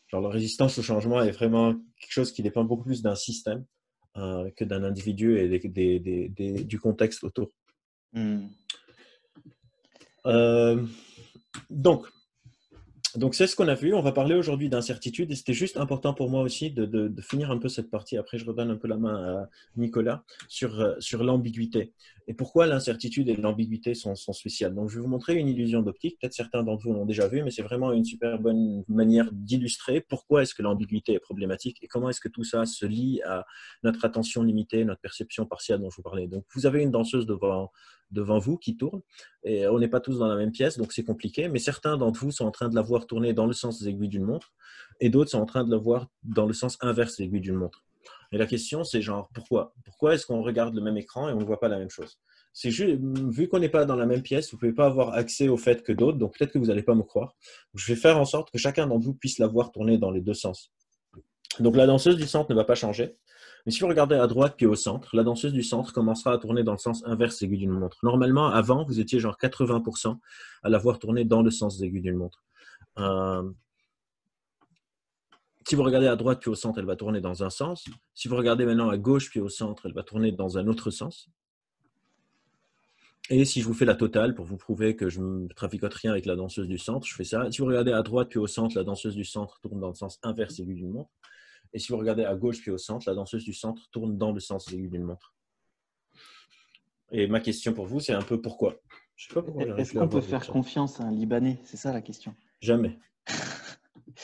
[0.10, 3.66] Genre, la résistance au changement est vraiment quelque chose qui dépend beaucoup plus d'un système
[4.16, 7.52] que d'un individu et du contexte autour.
[8.14, 8.48] Hmm.
[10.26, 10.86] Euh,
[11.70, 12.08] donc,
[13.18, 13.96] donc c'est ce qu'on a vu.
[13.96, 17.58] On va parler aujourd'hui d'incertitude et c'était juste important pour moi aussi de, finir un
[17.58, 18.16] peu cette partie.
[18.16, 21.94] Après, je redonne un peu la main à Nicolas sur, euh, sur l'ambiguïté
[22.28, 24.76] et pourquoi l'incertitude et l'ambiguïté sont, sont, spéciales?
[24.76, 26.20] Donc, je vais vous montrer une illusion d'optique.
[26.20, 30.02] Peut-être certains d'entre vous l'ont déjà vu, mais c'est vraiment une super bonne manière d'illustrer
[30.02, 33.46] pourquoi est-ce que l'ambiguïté est problématique et comment est-ce que tout ça se lie à
[33.82, 36.28] notre attention limitée, notre perception partielle dont je vous parlais.
[36.28, 37.72] Donc, vous avez une danseuse devant
[38.12, 39.02] devant vous qui tourne.
[39.44, 41.50] Et on n'est pas tous dans la même pièce, donc c'est compliqué.
[41.50, 43.90] Mais certains d'entre vous sont en train de la voir tourner dans le sens des
[43.90, 44.54] aiguilles d'une montre,
[45.00, 47.56] et d'autres sont en train de la voir dans le sens inverse des aiguilles d'une
[47.56, 47.84] montre.
[48.32, 49.74] Et la question, c'est genre, pourquoi?
[49.86, 52.20] Pourquoi est-ce qu'on regarde le même écran et on ne voit pas la même chose?
[52.54, 55.14] C'est juste, vu qu'on n'est pas dans la même pièce, vous ne pouvez pas avoir
[55.14, 57.36] accès au fait que d'autres, donc peut-être que vous n'allez pas me croire.
[57.76, 60.22] Je vais faire en sorte que chacun d'entre vous puisse la voir tourner dans les
[60.22, 60.72] deux sens.
[61.60, 63.14] Donc la danseuse du centre ne va pas changer.
[63.68, 66.38] Mais si vous regardez à droite puis au centre, la danseuse du centre commencera à
[66.38, 67.98] tourner dans le sens inverse aiguille d'une montre.
[68.02, 70.18] Normalement, avant, vous étiez genre 80%
[70.64, 72.46] à la voir tourner dans le sens aiguille d'une montre.
[72.98, 73.52] Euh,
[75.68, 77.84] si vous regardez à droite puis au centre, elle va tourner dans un sens.
[78.16, 80.90] Si vous regardez maintenant à gauche puis au centre, elle va tourner dans un autre
[80.90, 81.30] sens.
[83.30, 86.12] Et si je vous fais la totale pour vous prouver que je ne traficote rien
[86.12, 87.52] avec la danseuse du centre, je fais ça.
[87.52, 89.96] Si vous regardez à droite puis au centre, la danseuse du centre tourne dans le
[89.96, 91.12] sens inverse aiguille d'une montre.
[91.78, 94.32] Et si vous regardez à gauche puis au centre, la danseuse du centre tourne dans
[94.32, 95.36] le sens aiguille d'une montre.
[97.12, 98.82] Et ma question pour vous, c'est un peu pourquoi?
[99.78, 101.60] Est-ce qu'on peut faire confiance à un Libanais?
[101.66, 102.34] C'est ça la question.
[102.62, 102.98] Jamais.
[103.28, 103.32] je
[104.10, 104.16] ne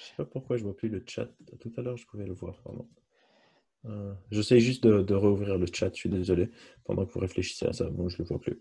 [0.00, 1.28] sais pas pourquoi je ne vois plus le chat.
[1.60, 2.60] Tout à l'heure, je pouvais le voir.
[3.84, 6.50] Euh, J'essaie juste de, de, rouvrir le chat, je suis désolé.
[6.82, 8.60] Pendant que vous réfléchissez à ça, bon, je ne le vois plus.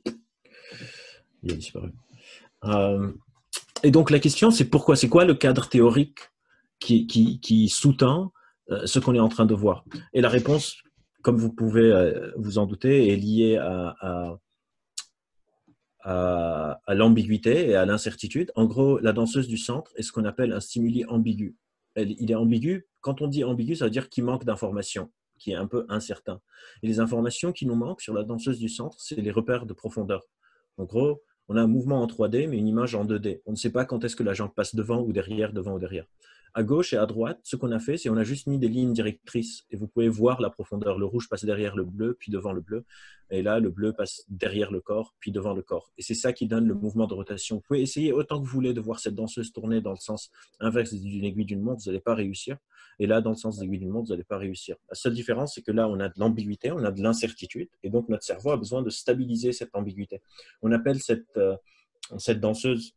[1.42, 1.90] Il a disparu.
[2.66, 3.12] Euh,
[3.82, 4.96] et donc la question, c'est pourquoi?
[4.96, 6.20] C'est quoi le cadre théorique
[6.80, 8.32] qui, qui, sous-tend
[8.72, 9.84] euh, ce qu'on est en train de voir.
[10.13, 10.78] Et la réponse,
[11.22, 14.39] comme vous pouvez euh, vous en douter, est liée à,
[16.88, 18.52] l'ambiguïté et à l'incertitude.
[18.56, 21.56] En gros, la danseuse du centre est ce qu'on appelle un stimuli ambigu.
[21.96, 22.88] Il est ambigu.
[23.02, 26.42] Quand on dit ambigu, ça veut dire qu'il manque d'informations, qui est un peu incertain.
[26.82, 29.74] Et les informations qui nous manquent sur la danseuse du centre, c'est les repères de
[29.74, 30.24] profondeur.
[30.78, 33.42] En gros, on a un mouvement en 3D, mais une image en 2D.
[33.46, 35.80] On ne sait pas quand est-ce que la jambe passe devant ou derrière, devant ou
[35.80, 36.06] derrière.
[36.54, 38.68] À gauche et à droite, ce qu'on a fait, c'est qu'on a juste mis des
[38.68, 40.98] lignes directrices et vous pouvez voir la profondeur.
[40.98, 42.86] Le rouge passe derrière le bleu, puis devant le bleu.
[43.32, 45.92] Et là, le bleu passe derrière le corps, puis devant le corps.
[45.98, 47.58] Et c'est ça qui donne le mouvement de rotation.
[47.58, 50.32] Vous pouvez essayer autant que vous voulez de voir cette danseuse tourner dans le sens
[50.60, 52.58] inverse d'une aiguille d'une montre, vous n'allez pas réussir.
[52.98, 54.76] Et là, dans le sens de l'aiguille d'une montre, vous n'allez pas réussir.
[54.90, 57.70] La seule différence, c'est que là, on a de l'ambiguïté, on a de l'incertitude.
[57.84, 60.22] Et donc, notre cerveau a besoin de stabiliser cette ambiguïté.
[60.62, 61.56] On appelle cette, euh,
[62.18, 62.96] cette danseuse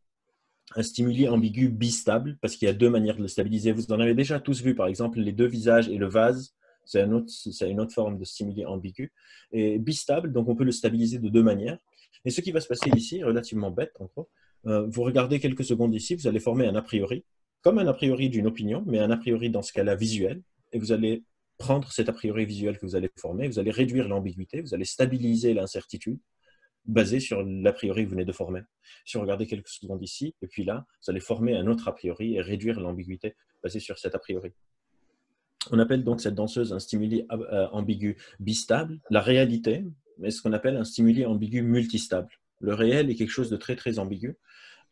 [0.75, 3.71] un stimuli ambigu bistable, parce qu'il y a deux manières de le stabiliser.
[3.71, 7.01] Vous en avez déjà tous vu, par exemple, les deux visages et le vase, c'est
[7.01, 7.13] une
[7.79, 9.11] autre forme de stimuli ambigu.
[9.51, 11.77] Et bistable, donc on peut le stabiliser de deux manières.
[12.25, 14.29] Et ce qui va se passer ici, relativement bête en gros,
[14.65, 17.25] euh, vous regardez quelques secondes ici, vous allez former un a priori,
[17.61, 20.79] comme un a priori d'une opinion, mais un a priori dans ce cas-là visuel, et
[20.79, 21.23] vous allez
[21.57, 24.85] prendre cet a priori visuel que vous allez former, vous allez réduire l'ambiguïté, vous allez
[24.85, 26.19] stabiliser l'incertitude,
[26.85, 28.61] basé sur l'a priori que vous venez de former.
[29.05, 31.95] Si vous regardez quelques secondes ici, et puis là, vous allez former un autre a
[31.95, 34.51] priori et réduire l'ambiguïté basée sur cet a priori.
[35.71, 38.99] On appelle donc cette danseuse un stimuli euh, ambigu bistable.
[39.09, 39.85] La réalité
[40.21, 42.29] est ce qu'on appelle un stimuli ambigu multistable.
[42.59, 44.37] Le réel est quelque chose de très très ambigu,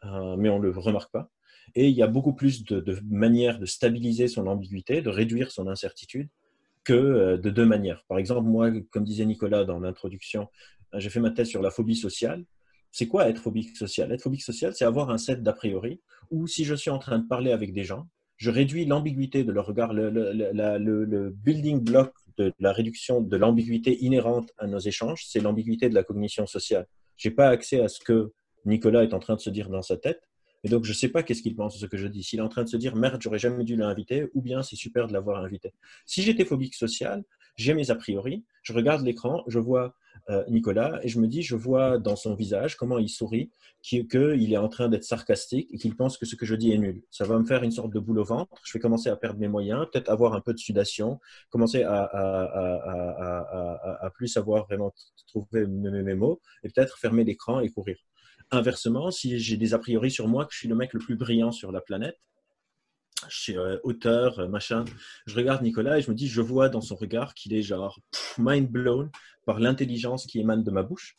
[0.06, 1.30] euh, mais on ne le remarque pas.
[1.76, 5.52] Et il y a beaucoup plus de, de manières de stabiliser son ambiguïté, de réduire
[5.52, 6.30] son incertitude,
[6.84, 8.04] que euh, de deux manières.
[8.08, 10.48] Par exemple, moi, comme disait Nicolas dans l'introduction,
[10.96, 12.44] j'ai fait ma thèse sur la phobie sociale.
[12.92, 14.12] C'est quoi être phobique social?
[14.12, 17.20] Être phobique social, c'est avoir un set d'a priori où si je suis en train
[17.20, 22.52] de parler avec des gens, je réduis l'ambiguïté de leur regard, le, building block de
[22.60, 26.88] la réduction de l'ambiguïté inhérente à nos échanges, c'est l'ambiguïté de la cognition sociale.
[27.18, 28.32] Je n'ai pas accès à ce que
[28.66, 30.22] Nicolas est en train de se dire dans sa tête,
[30.64, 32.24] et donc, je ne sais pas qu'est-ce qu'il pense de ce que je dis.
[32.24, 34.76] S'il est en train de se dire, merde, j'aurais jamais dû l'inviter, ou bien c'est
[34.76, 35.74] super de l'avoir invité.
[36.06, 37.24] Si j'étais phobique social,
[37.62, 39.96] j'ai mes a priori, je regarde l'écran, je vois
[40.30, 44.54] euh, Nicolas, et je me dis, je vois dans son visage comment il sourit, qu'il
[44.54, 47.04] est en train d'être sarcastique et qu'il pense que ce que je dis est nul.
[47.10, 48.52] Ça va me faire une sorte de boule au ventre.
[48.64, 51.20] Je vais commencer à perdre mes moyens, peut-être avoir un peu de sudation,
[51.50, 54.94] commencer à, à, plus savoir vraiment
[55.28, 57.98] trouver mes mots, et peut-être fermer l'écran et courir.
[58.52, 61.16] Inversement, si j'ai des a priori sur moi que je suis le mec le plus
[61.16, 62.20] brillant sur la planète,
[63.30, 64.86] je suis euh, auteur, euh, machin,
[65.26, 68.00] je regarde Nicolas et je me dis, je vois dans son regard qu'il est genre
[68.38, 69.10] mind blown
[69.46, 71.18] par l'intelligence qui émane de ma bouche.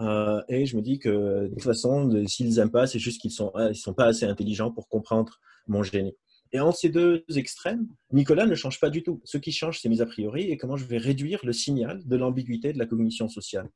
[0.00, 3.30] Euh, et je me dis que de toute façon, s'ils n'aiment pas, c'est juste qu'ils
[3.30, 6.16] ne sont, ils sont pas assez intelligents pour comprendre mon génie.
[6.52, 9.20] Et entre ces deux extrêmes, Nicolas ne change pas du tout.
[9.24, 12.16] Ce qui change, c'est mes a priori et comment je vais réduire le signal de
[12.16, 13.70] l'ambiguïté de la cognition sociale.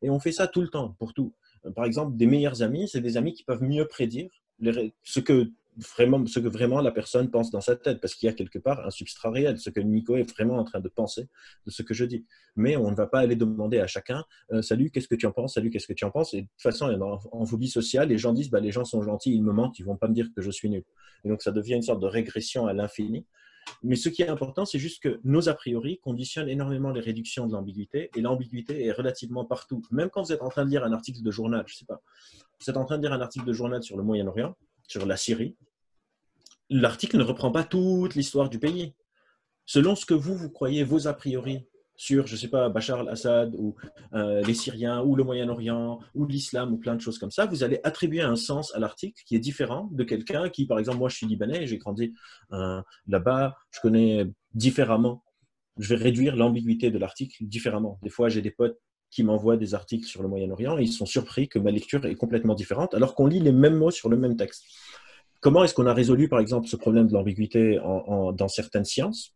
[0.00, 1.34] Et on fait ça tout le temps, pour tout
[1.74, 4.30] par exemple, des meilleurs amis, c'est des amis qui peuvent mieux prédire
[5.02, 8.30] ce, que vraiment, ce que vraiment la personne pense dans sa tête, parce qu'il y
[8.30, 11.28] a quelque part un substrat réel, ce que Nico est vraiment en train de penser
[11.66, 12.24] de ce que je dis.
[12.56, 15.32] Mais on ne va pas aller demander à chacun euh, Salut, qu'est-ce que tu en
[15.32, 15.54] penses?
[15.54, 16.34] Salut, qu'est-ce que tu en penses?
[16.34, 19.02] Et de toute façon, en, en phobie sociale, les gens disent bah, Les gens sont
[19.02, 20.84] gentils, ils me mentent, ils vont pas me dire que je suis nul.
[21.24, 23.26] Et donc, ça devient une sorte de régression à l'infini.
[23.82, 27.46] Mais ce qui est important, c'est juste que nos a priori conditionnent énormément les réductions
[27.46, 29.82] de l'ambiguïté, et l'ambiguïté est relativement partout.
[29.90, 32.02] Même quand vous êtes en train de lire un article de journal, je sais pas,
[32.60, 34.56] vous êtes en train de lire un article de journal sur le Moyen-Orient,
[34.92, 35.56] sur la Syrie,
[36.68, 38.94] l'article ne reprend pas toute l'histoire du pays.
[39.64, 43.00] Selon ce que vous, vous croyez, vos a priori sur, je ne sais pas, Bachar
[43.00, 43.74] al-Assad ou
[44.12, 47.62] euh, les Syriens ou le Moyen-Orient ou l'islam ou plein de choses comme ça, vous
[47.64, 51.08] allez attribuer un sens à l'article qui est différent de quelqu'un qui, par exemple, moi
[51.08, 52.12] je suis libanais, j'ai grandi
[52.52, 55.24] euh, là-bas, je connais différemment.
[55.78, 57.98] Je vais réduire l'ambiguïté de l'article différemment.
[58.02, 58.78] Des fois, j'ai des potes
[59.12, 62.54] qui m'envoient des articles sur le Moyen-Orient ils sont surpris que ma lecture est complètement
[62.54, 64.64] différente alors qu'on lit les mêmes mots sur le même texte.
[65.40, 69.34] Comment est-ce qu'on a résolu, par exemple, ce problème de l'ambiguïté dans certaines sciences?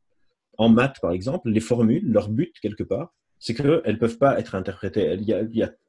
[0.56, 4.38] En maths, par exemple, les formules, leur but, quelque part, c'est qu'elles ne peuvent pas
[4.38, 5.18] être interprétées.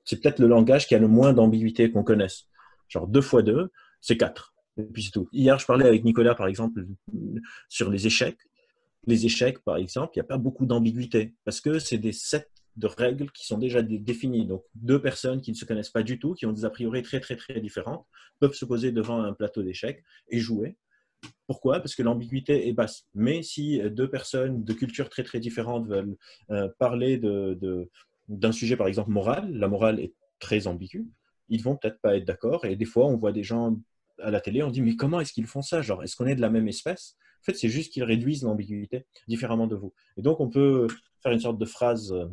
[0.03, 2.47] c'est peut-être le langage qui a le moins d'ambiguïté qu'on connaisse.
[2.89, 3.69] Genre 2 fois 2,
[4.01, 4.53] c'est 4.
[4.77, 5.29] Et puis c'est tout.
[5.31, 6.85] Hier, je parlais avec Nicolas, par exemple,
[7.69, 8.39] sur les échecs.
[9.05, 12.49] Les échecs, par exemple, il n'y a pas beaucoup d'ambiguïté parce que c'est des sets
[12.77, 14.45] de règles qui sont déjà définies.
[14.45, 17.01] Donc, deux personnes qui ne se connaissent pas du tout, qui ont des a priori
[17.01, 18.05] très, très, très différentes,
[18.39, 20.77] peuvent se poser devant un plateau d'échecs et jouer.
[21.47, 21.79] Pourquoi?
[21.79, 23.07] Parce que l'ambiguïté est basse.
[23.15, 26.15] Mais si deux personnes de cultures très très différentes veulent
[26.51, 27.19] euh, parler
[28.27, 31.07] d'un sujet, par exemple moral, la morale est très ambiguë,
[31.49, 32.65] ils vont peut-être pas être d'accord.
[32.65, 33.75] Et des fois, on voit des gens
[34.21, 35.81] à la télé, on dit mais comment est-ce qu'ils font ça?
[35.81, 37.15] Genre, est-ce qu'on est de la même espèce?
[37.41, 39.93] En fait, c'est juste qu'ils réduisent l'ambiguïté différemment de vous.
[40.17, 40.87] Et donc, on peut
[41.23, 42.25] faire une sorte de phrase euh,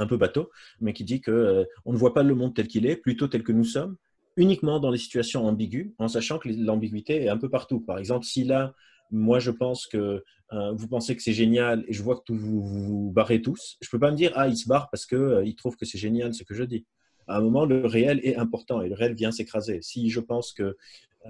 [0.00, 0.50] un peu bateau,
[0.80, 3.28] mais qui dit que euh, on ne voit pas le monde tel qu'il est, plutôt
[3.28, 3.96] tel que nous sommes,
[4.36, 7.80] uniquement dans les situations ambiguës, en sachant que l'ambiguïté est un peu partout.
[7.80, 8.74] Par exemple, si là,
[9.10, 12.62] moi, je pense que euh, vous pensez que c'est génial et je vois que vous
[12.62, 15.18] vous, barrez tous, je ne peux pas me dire, ah, il se barre parce qu'il
[15.18, 16.86] euh, il trouve que c'est génial ce que je dis.
[17.28, 19.80] À un moment, le réel est important et le réel vient s'écraser.
[19.82, 20.76] Si je pense que,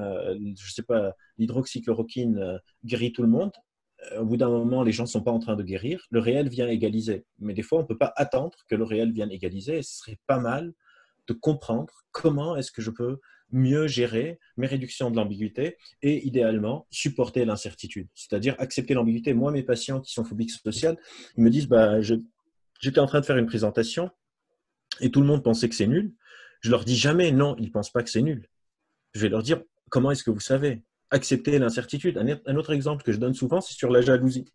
[0.01, 3.53] euh, je sais pas, l'hydroxychloroquine guérit tout le monde,
[4.19, 6.49] au bout d'un moment, les gens ne sont pas en train de guérir, le réel
[6.49, 7.25] vient égaliser.
[7.39, 10.19] Mais des fois, on ne peut pas attendre que le réel vienne égaliser ce serait
[10.27, 10.73] pas mal
[11.29, 13.21] de comprendre comment est-ce que je peux
[13.53, 19.35] mieux gérer mes réductions de l'ambiguïté et idéalement supporter l'incertitude, c'est-à-dire accepter l'ambiguïté.
[19.35, 20.97] Moi, mes patients qui sont phobiques sociales,
[21.37, 24.11] ils me disent bah, j'étais en train de faire une présentation
[25.01, 26.15] et tout le monde pensait que c'est nul.
[26.61, 28.49] Je leur dis jamais non, ils ne pensent pas que c'est nul.
[29.15, 30.83] Je vais leur dire comment est-ce que vous savez?
[31.13, 32.19] Accepter l'incertitude.
[32.19, 34.47] Un, autre exemple que je donne souvent, c'est sur la jalousie.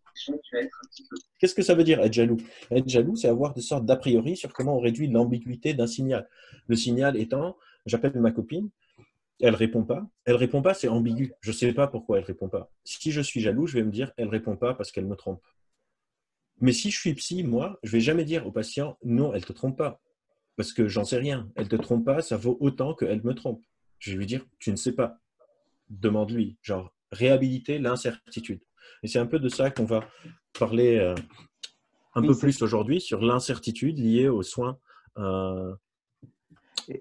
[1.40, 2.38] Qu'est-ce que ça veut dire être jaloux?
[2.72, 6.28] Être jaloux, c'est avoir des sortes d'a priori sur comment on réduit l'ambiguïté d'un signal.
[6.68, 8.70] Le signal étant, j'appelle ma copine,
[9.40, 10.08] elle répond pas.
[10.26, 11.32] Elle répond pas, c'est ambigu.
[11.42, 12.72] Je ne sais pas pourquoi elle répond pas.
[12.84, 15.44] Si je suis jaloux, je vais me dire, elle répond pas parce qu'elle me trompe.
[16.60, 19.54] Mais si je suis psy, moi, je vais jamais dire au patient, non, elle te
[19.54, 20.02] trompe pas.
[20.56, 21.52] Parce que j'en sais rien.
[21.56, 23.62] Elle te trompe pas, ça vaut autant qu'elle me trompe.
[24.00, 25.20] Je vais lui dire, tu ne sais pas
[25.90, 28.62] demande-lui, genre réhabiliter l'incertitude.
[29.04, 30.08] Et c'est un peu de ça qu'on va
[30.58, 31.16] parler euh,
[32.16, 34.78] un peu plus aujourd'hui sur l'incertitude liée aux soins.
[35.18, 35.74] Euh,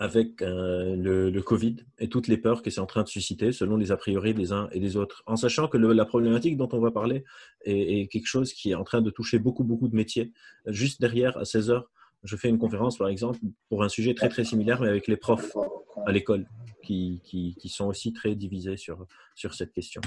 [0.01, 3.77] avec euh, le, Covid et toutes les peurs que c'est en train de susciter selon
[3.77, 6.81] les a priori des uns et des autres, en sachant que la problématique dont on
[6.81, 7.25] va parler
[7.65, 10.33] est, quelque chose qui est en train de toucher beaucoup, beaucoup de métiers.
[10.67, 11.91] Juste derrière, à 16 heures,
[12.25, 15.17] je fais une conférence, par exemple, pour un sujet très, très similaire, mais avec les
[15.17, 15.57] profs
[16.05, 16.49] à l'école,
[16.87, 17.21] qui,
[17.59, 20.01] qui, sont aussi très divisés sur, sur cette question.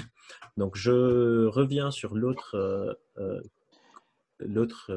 [0.56, 2.56] Donc, je reviens sur l'autre...
[2.56, 3.40] Euh, euh,
[4.40, 4.90] l'autre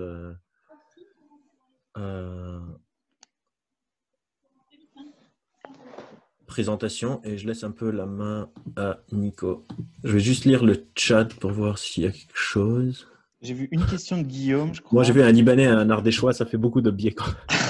[6.53, 9.65] présentation et je laisse un peu la main à Nico.
[10.03, 13.07] Je vais juste lire le chat pour voir s'il y a quelque chose.
[13.41, 14.97] J'ai vu une question de Guillaume, je crois.
[14.97, 17.15] Moi, j'ai vu un Libanais un Ardéchois, ça fait beaucoup de biais.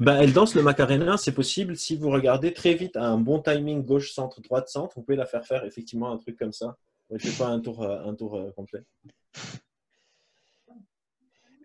[0.00, 1.76] bah, elle danse le Macarena, c'est possible.
[1.76, 5.44] Si vous regardez très vite à un bon timing gauche-centre, droite-centre, vous pouvez la faire
[5.44, 6.76] faire effectivement un truc comme ça.
[7.10, 8.82] Je fais pas un tour, euh, un tour euh, complet.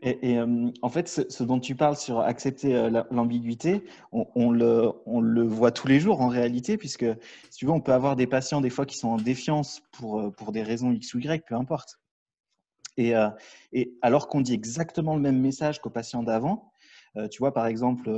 [0.03, 5.43] Et, euh, en fait, ce, dont tu parles sur accepter l'ambiguïté, on, le, on, le,
[5.43, 7.05] voit tous les jours en réalité, puisque
[7.51, 10.63] si on peut avoir des patients des fois qui sont en défiance pour, pour des
[10.63, 11.99] raisons X ou Y, peu importe.
[12.97, 13.13] Et,
[13.73, 16.70] et alors qu'on dit exactement le même message qu'aux patients d'avant,
[17.30, 18.10] tu vois, par exemple,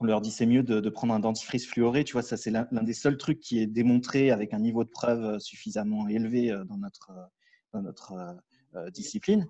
[0.00, 2.66] on leur dit c'est mieux de, prendre un dentifrice fluoré, tu vois, ça c'est l'un
[2.82, 7.12] des seuls trucs qui est démontré avec un niveau de preuve suffisamment élevé dans notre,
[8.92, 9.48] discipline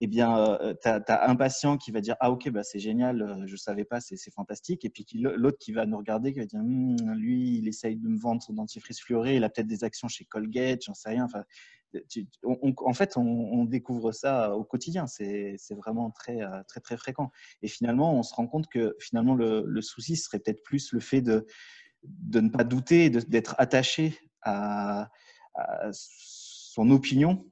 [0.00, 3.22] eh bien, euh, tu as, un patient qui va dire Ah, ok, bah, c'est génial,
[3.22, 4.84] euh, je ne savais pas, c'est fantastique.
[4.84, 8.08] Et puis l'autre qui va nous regarder, qui va dire «Hmm, Lui, il essaye de
[8.08, 11.24] me vendre son dentifrice fluoré, il a peut-être des actions chez Colgate, j'en sais rien.
[11.24, 11.44] Enfin,
[12.44, 15.06] en fait, on, découvre ça au quotidien.
[15.06, 17.30] C'est vraiment très, euh, très, très fréquent.
[17.62, 21.20] Et finalement, on se rend compte que finalement, le, souci serait peut-être plus le fait
[21.20, 21.46] de,
[22.04, 25.10] de ne pas douter, d'être attaché à,
[25.54, 27.44] à son opinion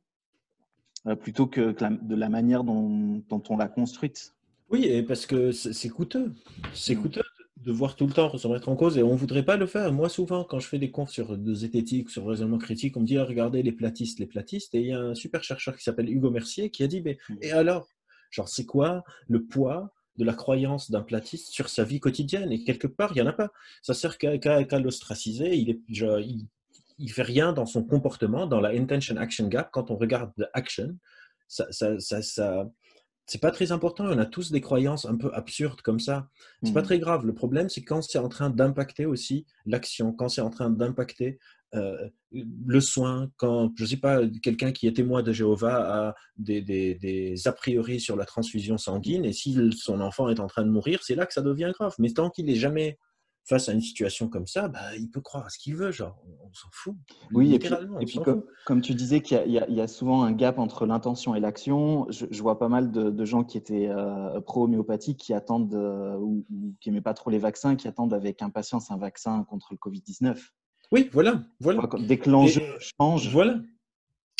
[1.06, 4.34] euh, plutôt que, de la manière dont, on l'a construite.
[4.70, 6.32] Oui, et parce que c'est coûteux.
[6.72, 7.02] C'est mm.
[7.02, 7.22] coûteux
[7.64, 9.66] de voir tout le temps se remettre en cause et on ne voudrait pas le
[9.66, 9.92] faire.
[9.92, 13.06] Moi, souvent, quand je fais des confs sur de zététique, sur raisonnement critique, on me
[13.06, 14.74] dit ah, regardez les platistes, les platistes.
[14.74, 17.18] Et il y a un super chercheur qui s'appelle Hugo Mercier qui a dit mais,
[17.40, 17.88] et alors?
[18.30, 22.50] Genre, c'est quoi le poids de la croyance d'un platiste sur sa vie quotidienne?
[22.50, 23.50] Et quelque part, il n'y en a pas.
[23.80, 25.54] Ça sert qu'à l'ostraciser.
[25.56, 26.48] Il, est, il,
[26.98, 29.70] il fait rien dans son comportement, dans la intention action gap.
[29.72, 30.98] Quand on regarde l'action,
[31.46, 32.68] ça, ça, ça,
[33.26, 34.04] c'est pas très important.
[34.04, 36.28] On a tous des croyances un peu absurdes comme ça.
[36.62, 36.84] C'est pas mmh.
[36.84, 37.26] très grave.
[37.26, 41.38] Le problème, c'est quand c'est en train d'impacter aussi l'action, quand c'est en train d'impacter
[41.74, 46.60] euh, le soin, quand, je sais pas, quelqu'un qui est témoin de Jéhovah a des,
[46.60, 50.62] des, des, a priori sur la transfusion sanguine et si son enfant est en train
[50.62, 51.94] de mourir, c'est là que ça devient grave.
[51.98, 52.98] Mais tant qu'il n'est jamais
[53.44, 56.16] face à une situation comme ça, bah, il peut croire à ce qu'il veut, genre,
[56.42, 56.94] on, s'en fout.
[57.32, 58.18] Oui, et puis,
[58.64, 62.58] comme, tu disais qu'il y, a souvent un gap entre l'intention et l'action, je, vois
[62.58, 66.46] pas mal de, gens qui étaient euh, pro-homéopathique qui attendent, euh, ou,
[66.80, 70.38] qui n'aimaient pas trop les vaccins, qui attendent avec impatience un vaccin contre le Covid-19.
[70.92, 71.42] Oui, voilà.
[71.60, 71.82] voilà.
[72.06, 72.62] Dès que l'enjeu
[72.98, 73.28] change.
[73.30, 73.58] Voilà.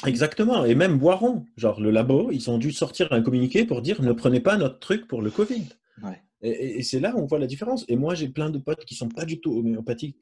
[0.07, 0.65] Exactement.
[0.65, 4.13] Et même Boiron, genre le labo, ils ont dû sortir un communiqué pour dire ne
[4.13, 5.67] prenez pas notre truc pour le Covid.
[6.03, 6.21] Ouais.
[6.45, 7.85] Et, c'est là où on voit la différence.
[7.89, 10.19] Et moi, j'ai plein de potes qui sont pas du tout homéopathiques,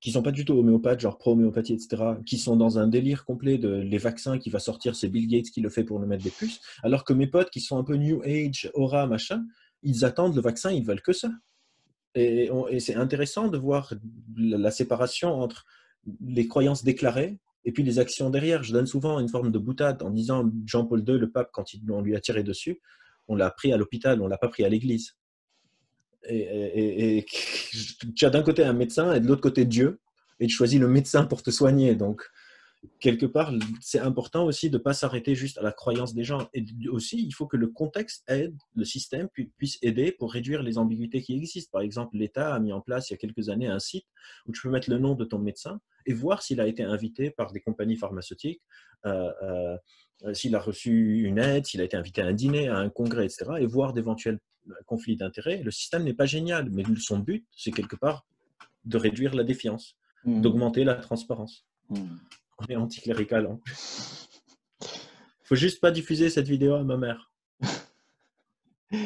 [0.00, 3.58] qui sont pas du tout homéopathes, genre pro-homéopathie, etc., qui sont dans un délire complet
[3.58, 6.24] de les vaccins qui va sortir, c'est Bill Gates qui le fait pour nous mettre
[6.24, 6.60] des puces.
[6.82, 9.44] Alors que mes potes qui sont un peu New Age, aura, machin,
[9.82, 11.30] ils attendent le vaccin, ils veulent que ça.
[12.14, 13.92] Et, c'est intéressant de voir
[14.34, 15.66] la, séparation entre
[16.24, 18.62] les croyances déclarées et puis les actions derrière.
[18.62, 22.00] Je donne souvent une forme de boutade en disant Jean-Paul II, le pape, quand on
[22.00, 22.80] lui a tiré dessus,
[23.28, 25.14] on l'a pris à l'hôpital, on l'a pas pris à l'église
[26.28, 27.26] et,
[28.16, 29.98] tu as d'un côté un médecin et de l'autre côté Dieu,
[30.40, 31.94] et tu choisis le médecin pour te soigner.
[31.94, 32.22] Donc,
[33.00, 36.48] quelque part, c'est important aussi de ne pas s'arrêter juste à la croyance des gens.
[36.54, 40.78] Et aussi, il faut que le contexte aide, le système puisse aider pour réduire les
[40.78, 41.70] ambiguïtés qui existent.
[41.72, 44.06] Par exemple, l'État a mis en place il y a quelques années un site
[44.46, 47.30] où tu peux mettre le nom de ton médecin et voir s'il a été invité
[47.30, 48.62] par des compagnies pharmaceutiques,
[49.06, 52.76] euh, euh, s'il a reçu une aide, s'il a été invité à un dîner, à
[52.76, 53.52] un congrès, etc.
[53.60, 54.38] Et voir d'éventuels
[54.86, 55.62] conflit d'intérêts.
[55.62, 58.26] Le système n'est pas génial, mais son but, c'est quelque part
[58.84, 60.40] de réduire la défiance, mmh.
[60.40, 61.66] d'augmenter la transparence.
[61.90, 62.04] Mmh.
[62.58, 64.28] On est anticlérical en plus.
[65.44, 67.32] Faut juste pas diffuser cette vidéo à ma mère.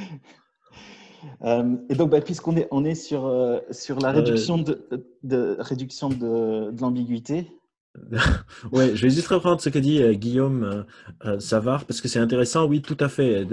[1.43, 4.89] Euh, et donc, bah, puisqu'on est, on est sur, euh, sur la réduction de,
[5.23, 7.53] de réduction de, de l'ambiguïté,
[8.73, 10.83] ouais, je vais juste reprendre ce que dit euh, Guillaume euh,
[11.27, 12.67] euh, Savard parce que c'est intéressant.
[12.67, 13.47] Oui, tout à fait.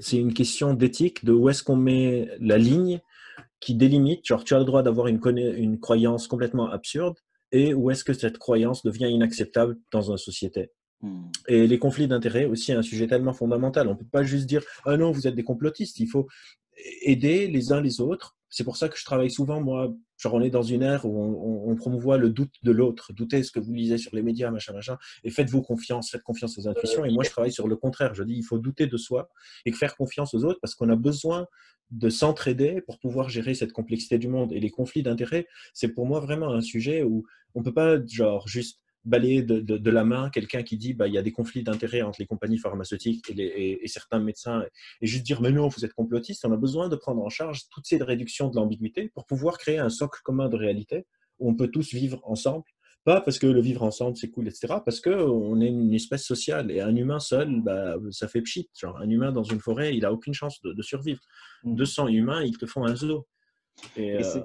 [0.00, 3.00] c'est une question d'éthique, de où est-ce qu'on met la ligne
[3.58, 4.24] qui délimite.
[4.24, 7.16] Genre, tu as le droit d'avoir une, une croyance complètement absurde
[7.52, 10.70] et où est-ce que cette croyance devient inacceptable dans une société.
[11.00, 11.30] Hmm.
[11.48, 13.88] Et les conflits d'intérêts aussi un sujet tellement fondamental.
[13.88, 15.98] On ne peut pas juste dire ah non, vous êtes des complotistes.
[16.00, 16.28] Il faut
[17.02, 20.42] aider les uns les autres c'est pour ça que je travaille souvent, moi, genre on
[20.42, 23.60] est dans une ère où on, on, promouvoit le doute de l'autre, doutez ce que
[23.60, 27.04] vous lisez sur les médias, machin, machin, et faites-vous confiance, faites confiance aux intuitions.
[27.04, 28.12] Et moi, je travaille sur le contraire.
[28.14, 29.30] Je dis, il faut douter de soi
[29.64, 31.46] et faire confiance aux autres parce qu'on a besoin
[31.90, 34.52] de s'entraider pour pouvoir gérer cette complexité du monde.
[34.52, 37.24] Et les conflits d'intérêts, c'est pour moi vraiment un sujet où
[37.54, 41.18] on peut pas, genre, juste balayer de, la main quelqu'un qui dit bah, il y
[41.18, 44.62] a des conflits d'intérêts entre les compagnies pharmaceutiques et, certains médecins
[45.00, 46.44] et juste dire mais non, vous êtes complotiste.
[46.44, 49.78] On a besoin de prendre en charge toutes ces réductions de l'ambiguïté pour pouvoir créer
[49.78, 51.06] un socle commun de réalité
[51.38, 52.64] où on peut tous vivre ensemble.
[53.04, 54.74] Pas parce que le vivre ensemble c'est cool, etc.
[54.84, 58.68] Parce qu'on est une espèce sociale et un humain seul, bah, ça fait pchit.
[58.78, 61.20] Genre, un humain dans une forêt, il a aucune chance de, survivre.
[61.64, 62.08] 200 mmh.
[62.10, 63.26] humains, ils te font un zoo.
[63.96, 64.42] Et, euh,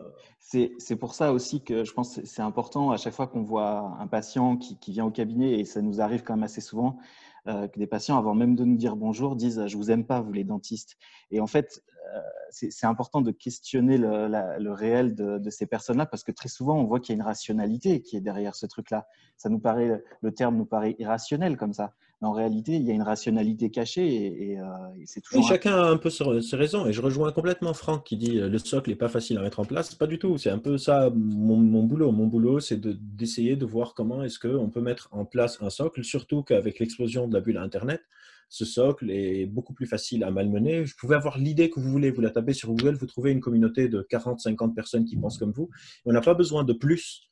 [0.78, 3.98] c'est pour ça aussi que je pense que c'est important à chaque fois qu'on voit
[4.00, 6.98] un patient qui, qui, vient au cabinet, et ça nous arrive quand même assez souvent,
[7.46, 10.34] que des patients, avant même de nous dire bonjour, disent Je vous aime pas, vous
[10.34, 10.98] les dentistes.
[11.32, 11.84] Et en fait,
[12.16, 12.20] euh,
[12.50, 16.80] c'est important de questionner le, le réel de, de ces personnes-là parce que très souvent,
[16.80, 19.08] on voit qu'il y a une rationalité qui est derrière ce truc-là.
[19.38, 22.94] Ça nous paraît, le terme nous paraît irrationnel comme ça en réalité, il y a
[22.94, 24.06] une rationalité cachée
[24.52, 24.64] et, euh,
[25.06, 25.48] c'est toujours.
[25.48, 26.88] chacun a un peu ses raisons.
[26.88, 29.60] Et je rejoins complètement Franck qui dit euh, le socle n'est pas facile à mettre
[29.60, 29.94] en place.
[29.96, 30.38] Pas du tout.
[30.38, 32.12] C'est un peu ça mon, boulot.
[32.12, 36.04] Mon boulot, c'est d'essayer de, voir comment est-ce qu'on peut mettre en place un socle,
[36.04, 38.02] surtout qu'avec l'explosion de la bulle Internet,
[38.48, 40.84] ce socle est beaucoup plus facile à malmener.
[40.84, 43.42] Vous pouvez avoir l'idée que vous voulez, vous la tapez sur Google, vous trouvez une
[43.42, 45.70] communauté de 40, 50 personnes qui pensent comme vous.
[46.06, 47.30] On n'a pas besoin de plus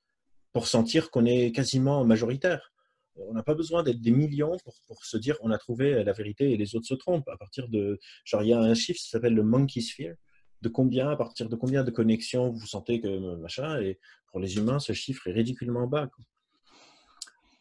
[0.52, 2.73] pour sentir qu'on est quasiment majoritaire
[3.16, 4.58] on n'a pas besoin d'être des millions
[4.88, 7.30] pour, se dire on a trouvé la vérité et les autres se trompent.
[7.30, 10.16] À partir de, genre, il y a un chiffre qui s'appelle le monkey sphere,
[10.62, 14.00] de combien, à partir de combien de connexions vous sentez que machin, et
[14.32, 16.10] pour les humains, ce chiffre est ridiculement bas.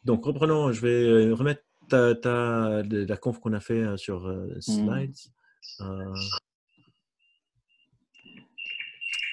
[0.05, 4.55] Donc, reprenons, je vais euh, remettre ta, la conf qu'on a fait euh, sur euh,
[4.57, 4.61] mmh.
[4.61, 5.16] Slides.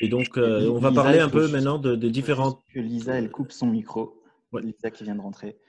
[0.02, 2.62] et donc, on va parler un peu maintenant de, différentes.
[2.74, 4.22] Que Lisa, elle coupe son micro.
[4.54, 5.60] Lisa qui vient de rentrer.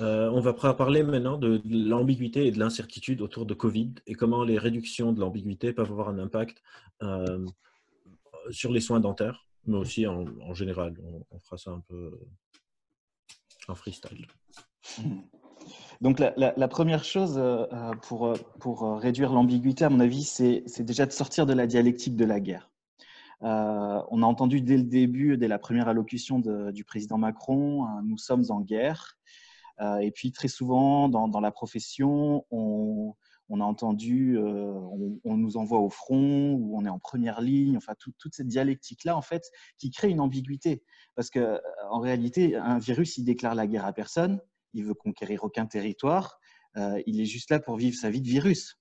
[0.00, 4.44] Euh, on va parler maintenant de, l'ambiguïté et de l'incertitude autour de Covid et comment
[4.44, 6.62] les réductions de l'ambiguïté peuvent avoir un impact
[7.02, 7.46] euh,
[8.50, 10.94] sur les soins dentaires, mais aussi en, général.
[11.30, 12.18] On, fera ça un peu
[13.68, 14.26] en freestyle.
[16.00, 17.64] Donc la, première chose euh,
[18.02, 22.24] pour, pour réduire l'ambiguïté, à mon avis, c'est déjà de sortir de la dialectique de
[22.26, 22.70] la guerre.
[23.40, 28.44] on a entendu dès le début, dès la première allocution du président Macron, nous sommes
[28.50, 29.16] en guerre.
[29.80, 33.14] Euh, et puis très souvent dans, la profession, on,
[33.60, 34.72] a entendu, euh,
[35.24, 39.16] on, nous envoie au front ou on est en première ligne, enfin toute cette dialectique-là
[39.16, 39.42] en fait
[39.78, 40.82] qui crée une ambiguïté.
[41.14, 41.58] Parce que euh,
[41.90, 44.40] en réalité, un virus, il déclare la guerre à personne,
[44.72, 46.38] il veut conquérir aucun territoire,
[47.06, 48.78] il est juste là pour vivre sa vie de virus.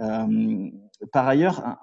[0.00, 0.70] Euh,
[1.12, 1.78] par ailleurs,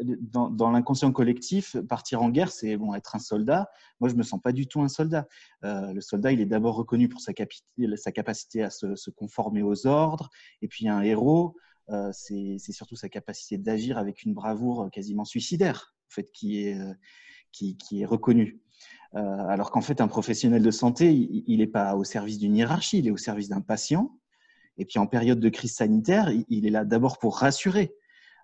[0.00, 3.68] dans, l'inconscient collectif, partir en guerre, c'est bon, être un soldat.
[4.00, 5.26] Moi, je me sens pas du tout un soldat.
[5.64, 10.30] Euh, le soldat, il est d'abord reconnu pour sa, capacité à se, conformer aux ordres.
[10.60, 11.56] Et puis, un héros,
[11.90, 16.78] euh, c'est surtout sa capacité d'agir avec une bravoure quasiment suicidaire, en fait, qui est,
[17.50, 18.60] qui, est reconnue.
[19.12, 23.08] alors qu'en fait, un professionnel de santé, il n'est pas au service d'une hiérarchie, il
[23.08, 24.16] est au service d'un patient
[24.78, 27.94] et puis en période de crise sanitaire, il est là d'abord pour rassurer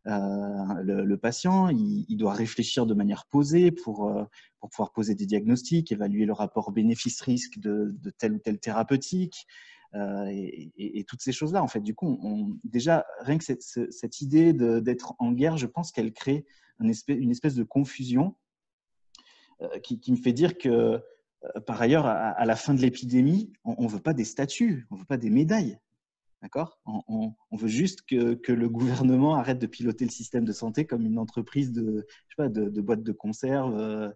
[0.07, 1.69] euh, le, patient.
[1.69, 4.25] Il, doit réfléchir de manière posée pour, euh,
[4.61, 9.47] pour pouvoir poser des diagnostics, évaluer le rapport bénéfice-risque de, telle ou telle thérapeutique.
[9.95, 15.15] Euh, et, toutes ces choses-là, en fait, du coup, déjà, rien que cette, idée d'être
[15.19, 16.47] en guerre, je pense qu'elle crée
[16.81, 18.37] une espèce, de confusion
[19.83, 21.03] qui, qui, me fait dire que,
[21.67, 25.01] par ailleurs, à, la fin de l'épidémie, on ne veut pas des statuts, on ne
[25.01, 25.79] veut pas des médailles.
[26.43, 26.79] D'accord?
[26.87, 31.19] On, veut juste que, le gouvernement arrête de piloter le système de santé comme une
[31.19, 34.09] entreprise de, pas, de, conserve euh,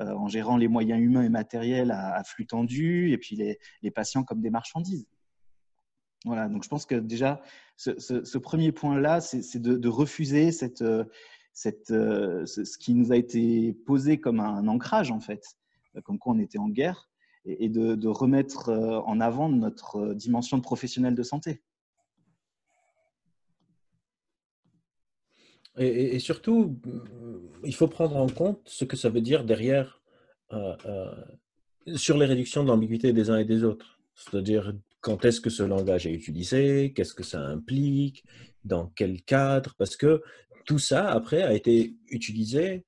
[0.00, 4.24] euh, en gérant les moyens humains et matériels à, flux tendu et puis les, patients
[4.24, 5.06] comme des marchandises.
[6.26, 7.40] Voilà, donc je pense que déjà,
[7.76, 10.84] ce, premier point-là, c'est de, refuser cette,
[11.54, 15.42] ce qui nous a été posé comme un ancrage, en fait,
[16.04, 17.10] comme quoi on était en guerre,
[17.44, 21.62] et, de, de remettre euh, en avant notre dimension de professionnel de santé.
[25.78, 26.78] Et, surtout,
[27.64, 30.00] il faut prendre en compte ce que ça veut dire derrière
[30.52, 31.14] euh, euh,
[31.96, 34.00] sur les réductions de l'ambiguïté des uns et des autres.
[34.14, 38.24] C'est-à-dire quand est-ce que ce langage est utilisé, qu'est-ce que ça implique,
[38.64, 40.22] dans quel cadre, parce que
[40.66, 42.84] tout ça, après, a été utilisé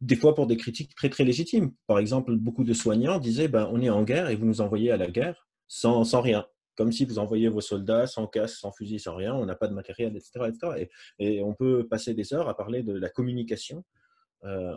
[0.00, 1.72] des fois pour des critiques très très légitimes.
[1.86, 4.90] Par exemple, beaucoup de soignants disaient ben, on est en guerre et vous nous envoyez
[4.90, 6.46] à la guerre sans, sans rien
[6.76, 9.68] comme si vous envoyiez vos soldats sans casque, sans fusil, sans rien, on n'a pas
[9.68, 10.88] de matériel, etc.
[11.18, 13.84] Et, on peut passer des heures à parler de la communication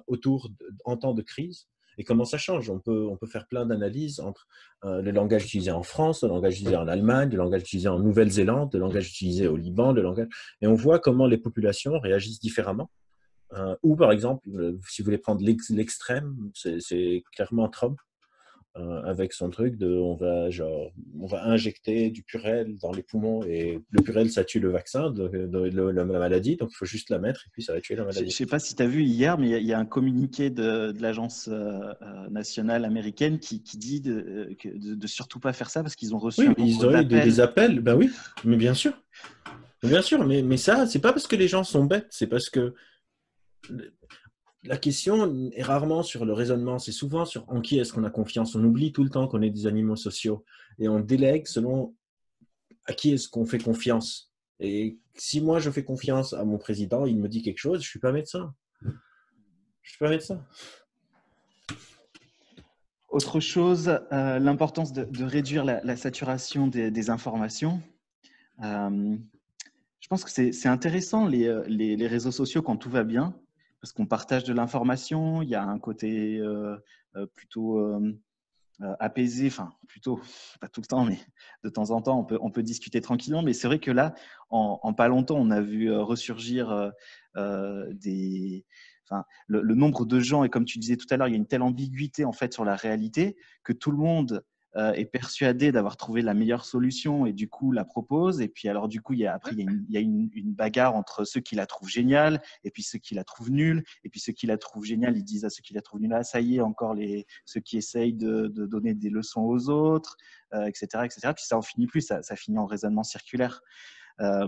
[0.08, 0.50] autour
[0.84, 1.68] en temps de crise
[1.98, 2.70] et comment ça change?
[2.70, 4.48] On peut, on peut faire plein d'analyses entre
[4.84, 8.74] le langage utilisé en France, le langage utilisé en Allemagne, le langage utilisé en Nouvelle-Zélande,
[8.74, 10.28] le langage utilisé au Liban, le langage...
[10.62, 12.90] et on voit comment les populations réagissent différemment.
[13.84, 14.50] ou par exemple,
[14.90, 18.00] si vous voulez prendre l'extrême, c'est clairement Trump
[18.76, 23.04] euh, avec son truc de on va, genre, on va injecter du purel dans les
[23.04, 25.30] poumons et le purel ça tue le vaccin, de,
[25.92, 28.22] la maladie, donc il faut juste la mettre et puis ça va tuer la maladie.
[28.22, 30.50] Je ne sais pas si tu as vu hier, mais il y, a un communiqué
[30.50, 35.84] de, l'agence euh, euh, nationale américaine qui, qui dit de, de, surtout pas faire ça
[35.84, 38.10] parce qu'ils ont reçu oui, ils ont eu des, appels, ben oui,
[38.44, 38.94] mais bien sûr.
[39.84, 42.50] Bien sûr, mais, mais ça, c'est pas parce que les gens sont bêtes, c'est parce
[42.50, 42.74] que
[44.64, 48.10] la question est rarement sur le raisonnement, c'est souvent sur en qui est-ce qu'on a
[48.10, 48.56] confiance.
[48.56, 50.46] On oublie tout le temps qu'on est des animaux sociaux
[50.80, 51.96] et on délègue selon
[52.86, 54.32] à qui est-ce qu'on fait confiance.
[54.60, 57.90] Et si moi je fais confiance à mon président, il me dit quelque chose, je
[57.90, 58.54] suis pas médecin.
[59.82, 60.46] Je suis pas médecin.
[63.10, 67.82] Autre chose, euh, l'importance de, réduire la, saturation des, informations.
[68.64, 69.18] Euh,
[70.00, 73.36] je pense que c'est intéressant euh, les, réseaux sociaux quand tout va bien
[73.84, 76.78] parce qu'on partage de l'information, il y a un côté euh,
[77.18, 78.16] euh, plutôt euh,
[78.80, 80.22] apaisé, enfin plutôt,
[80.62, 81.20] pas tout le temps, mais
[81.66, 83.44] de temps en temps, on peut, discuter tranquillement.
[83.44, 84.14] Mais c'est vrai que là,
[84.50, 86.94] en, pas longtemps, on a vu ressurgir
[87.36, 88.66] des,
[89.10, 91.34] Enfin, le, le, nombre de gens, et comme tu disais tout à l'heure, il y
[91.34, 95.06] a une telle ambiguïté en fait sur la réalité que tout le monde euh, est
[95.06, 98.42] persuadé d'avoir trouvé la meilleure solution et du coup la propose.
[98.42, 101.26] Et puis alors du coup, il y a, après, il y a, une, bagarre entre
[101.26, 103.84] ceux qui la trouvent géniale et puis ceux qui la trouvent nulle.
[104.04, 106.14] Et puis ceux qui la trouvent géniale, ils disent à ceux qui la trouvent nulle,
[106.14, 110.18] ah, ça y est, encore les, ceux qui essayent de, donner des leçons aux autres,
[110.66, 111.34] etc., euh, etc.
[111.36, 113.62] Puis ça en finit plus, ça, finit en raisonnement circulaire.
[114.22, 114.48] Euh,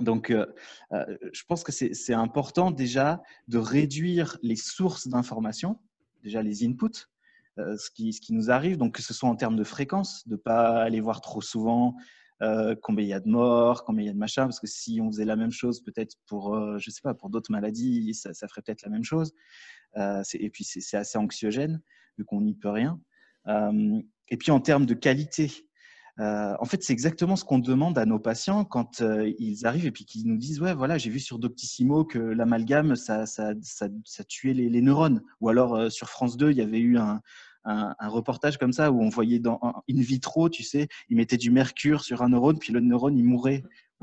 [0.00, 0.34] donc,
[0.90, 5.78] je pense que c'est important déjà de réduire les sources d'information,
[6.24, 7.06] déjà les inputs,
[7.56, 10.34] ce, qui, ce qui nous arrive, donc que ce soit en termes de fréquence, de
[10.34, 11.94] ne pas aller voir trop souvent
[12.42, 14.66] euh, combien il y a de morts, combien il y a de machins, parce que
[14.66, 18.12] si on faisait la même chose peut-être pour, euh, je sais pas, pour d'autres maladies,
[18.14, 19.32] ça, ça ferait peut-être la même chose.
[19.96, 21.80] et puis c'est assez anxiogène,
[22.18, 23.00] vu qu'on n'y peut rien.
[23.46, 25.68] et puis en termes de qualité,
[26.18, 29.02] en fait, c'est exactement ce qu'on demande à nos patients quand
[29.38, 32.94] ils arrivent et puis qu'ils nous disent Ouais, voilà, j'ai vu sur Doctissimo que l'amalgame,
[32.96, 33.24] ça,
[34.28, 35.22] tuait les, neurones.
[35.40, 37.20] Ou alors sur France 2, il y avait eu un,
[37.64, 41.50] un, reportage comme ça où on voyait dans in vitro, tu sais, ils mettaient du
[41.50, 43.62] mercure sur un neurone, puis le neurone, il mourait.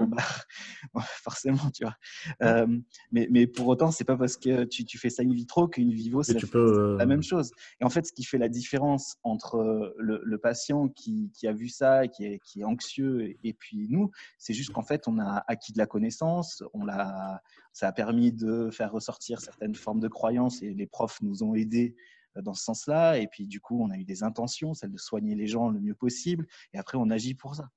[0.94, 1.96] Bah, forcément, tu vois.
[2.42, 2.68] Euh,
[3.12, 5.92] mais, mais, pour autant, c'est pas parce que tu, tu, fais ça in vitro qu'une
[5.92, 7.52] vivo, c'est la, la, même chose.
[7.80, 11.54] Et en fait, ce qui fait la différence entre euh, le, patient qui, qui, a
[11.54, 15.20] vu ça, qui est, qui est anxieux, et, puis nous, c'est juste qu'en fait, on
[15.20, 17.42] a acquis de la connaissance, on l'a,
[17.74, 21.56] ça a permis de faire ressortir certaines formes de croyances, et les profs nous ont
[21.56, 21.96] aidés
[22.38, 23.18] euh, dans ce sens-là.
[23.18, 25.80] Et puis, du coup, on a eu des intentions, celle de soigner les gens le
[25.80, 26.48] mieux possible.
[26.74, 27.70] Et après, on agit pour ça.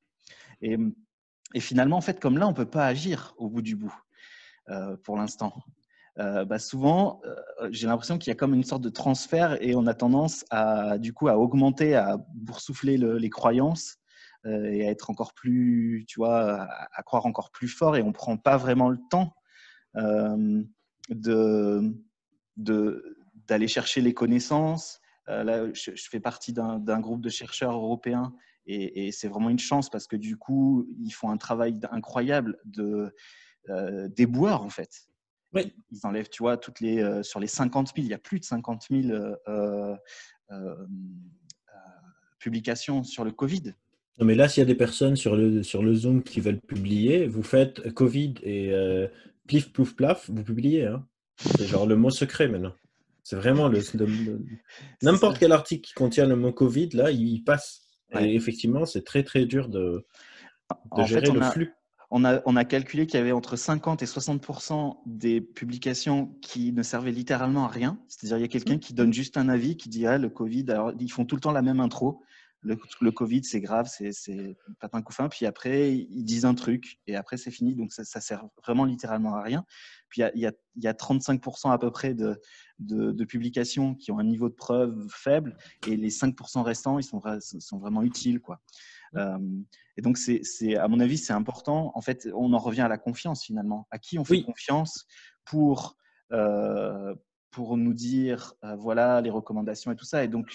[0.61, 0.77] Et,
[1.55, 3.95] et finalement, en fait, comme là, on ne peut pas agir au bout du bout
[4.69, 5.55] euh, pour l'instant.
[6.19, 7.21] Euh, bah souvent,
[7.71, 10.99] j'ai l'impression qu'il y a comme une sorte de transfert et on a tendance à,
[10.99, 13.97] du coup, à augmenter, à boursoufler les croyances
[14.45, 18.13] et à être encore plus, tu vois, à, croire encore plus fort et on ne
[18.13, 19.35] prend pas vraiment le temps
[21.09, 21.83] de,
[22.57, 25.01] d'aller chercher les connaissances.
[25.29, 28.35] Euh, je, fais partie d'un groupe de chercheurs européens
[28.67, 33.15] et, c'est vraiment une chance parce que du coup, ils font un travail incroyable de
[33.71, 34.91] euh, déboueur en fait.
[35.53, 35.73] Oui.
[35.93, 38.41] Ils enlèvent, tu vois, toutes les, euh, sur les 50 000, il y a plus
[38.41, 39.17] de 50 000
[39.49, 39.97] euh,
[42.39, 43.75] publications sur le Covid.
[44.19, 46.61] Non, mais là, s'il y a des personnes sur le, sur le Zoom qui veulent
[46.61, 48.73] publier, vous faites Covid et
[49.47, 50.87] plif, plouf, plaf, vous publiez.
[50.87, 51.07] Hein.
[51.37, 52.75] C'est genre le mot secret maintenant.
[53.25, 53.81] C'est vraiment le,
[55.03, 57.84] n'importe quel article qui contient le mot Covid, là, il passe.
[58.21, 60.07] Et effectivement, c'est très très dur de,
[61.07, 61.75] gérer le flux.
[62.11, 66.73] On a, on a calculé qu'il y avait entre 50 et 60 des publications qui
[66.73, 67.99] ne servaient littéralement à rien.
[68.07, 70.67] C'est-à-dire, il y a quelqu'un qui donne juste un avis, qui dit ah, le Covid,
[70.69, 72.23] alors ils font tout le temps la même intro.
[72.65, 75.29] Le, le Covid, c'est grave, c'est patin couffin.
[75.29, 77.75] Puis après, ils disent un truc et après, c'est fini.
[77.77, 79.65] Donc, ça, ça sert vraiment littéralement à rien.
[80.09, 82.41] Puis, il y a, il y a 35% à peu près de,
[82.79, 85.57] de, publications qui ont un niveau de preuve faible
[85.87, 88.41] et les 5% restants, ils sont, sont vraiment utiles.
[88.41, 88.61] Quoi.
[89.17, 89.39] Euh,
[89.97, 91.93] et donc, c'est, à mon avis, c'est important.
[91.95, 93.87] En fait, on en revient à la confiance finalement.
[93.91, 95.07] À qui on fait confiance
[95.45, 95.97] pour,
[96.33, 97.15] euh,
[97.51, 100.25] pour nous dire, euh, voilà, les recommandations et tout ça.
[100.25, 100.49] Et donc,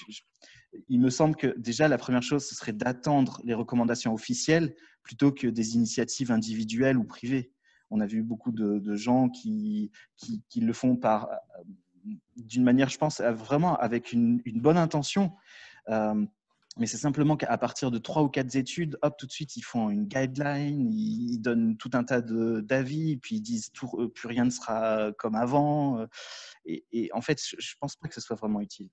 [0.88, 5.32] il me semble que déjà, la première chose, ce serait d'attendre les recommandations officielles plutôt
[5.32, 7.52] que des initiatives individuelles ou privées.
[7.90, 11.30] On a vu beaucoup de, gens qui, qui, le font par
[12.36, 15.34] d'une manière, je pense, vraiment avec une, bonne intention.
[15.88, 19.64] mais c'est simplement qu'à partir de trois ou quatre études, hop, tout de suite, ils
[19.64, 24.46] font une guideline, ils donnent tout un tas d'avis, puis ils disent tout, plus rien
[24.46, 26.06] ne sera comme avant.
[26.66, 28.90] Et en fait, je ne pense pas que ce soit vraiment utile.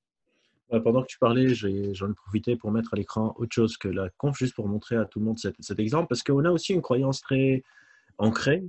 [0.69, 4.11] Pendant que tu parlais, j'en ai, profité pour mettre à l'écran autre chose que la
[4.11, 6.83] conf, juste pour montrer à tout le monde cet, exemple, parce qu'on a aussi une
[6.83, 7.63] croyance très
[8.19, 8.65] ancrée,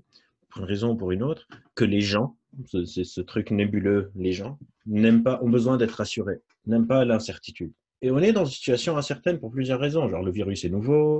[0.49, 2.35] pour une raison ou pour une autre, que les gens,
[2.85, 7.73] c'est ce truc nébuleux, les gens, n'aiment pas, ont besoin d'être rassurés, n'aiment pas l'incertitude.
[8.03, 10.07] Et on est dans une situation incertaine pour plusieurs raisons.
[10.07, 11.19] Genre, le virus est nouveau,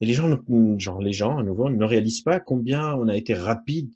[0.00, 0.28] et les gens,
[0.78, 3.92] genre, les gens, à nouveau, ne réalisent pas combien on a été rapide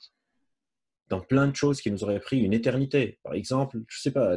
[1.09, 3.19] dans plein de choses qui nous auraient pris une éternité.
[3.23, 4.37] Par exemple, je sais pas,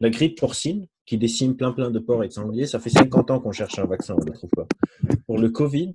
[0.00, 3.30] la, grippe porcine qui décime plein plein de porcs et de sangliers, ça fait 50
[3.30, 4.66] ans qu'on cherche un vaccin, on ne le trouve pas.
[5.26, 5.94] Pour le Covid,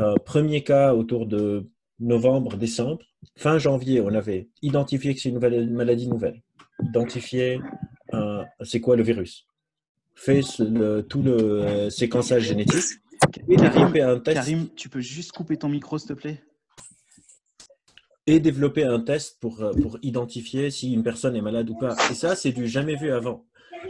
[0.00, 1.68] euh, premier cas autour de
[2.00, 3.00] novembre, décembre,
[3.36, 5.38] fin janvier, on avait identifié que c'est une
[5.72, 6.42] maladie nouvelle,
[6.82, 7.60] identifié
[8.14, 9.46] euh, c'est quoi le virus,
[10.14, 10.40] fait
[11.08, 13.00] tout le euh, séquençage génétique
[13.48, 14.36] et développé un test.
[14.36, 16.42] Karim, tu peux juste couper ton micro, s'il te plaît?
[18.28, 21.96] Et développer un test pour, euh, pour identifier si une personne est malade ou pas.
[22.10, 23.46] Et ça, c'est du jamais vu avant.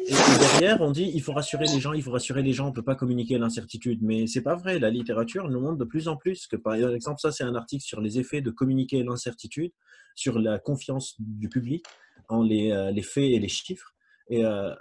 [0.06, 2.70] Et, derrière, on dit il faut rassurer les gens, il faut rassurer les gens, on
[2.70, 3.98] ne peut pas communiquer l'incertitude.
[4.00, 4.78] Mais c'est pas vrai.
[4.78, 7.82] La littérature nous montre de plus en plus que, par exemple, ça, c'est un article
[7.82, 9.72] sur les effets de communiquer l'incertitude,
[10.14, 11.84] sur la confiance du public
[12.28, 13.92] en les, euh, les faits et les chiffres.
[14.30, 14.72] Et euh,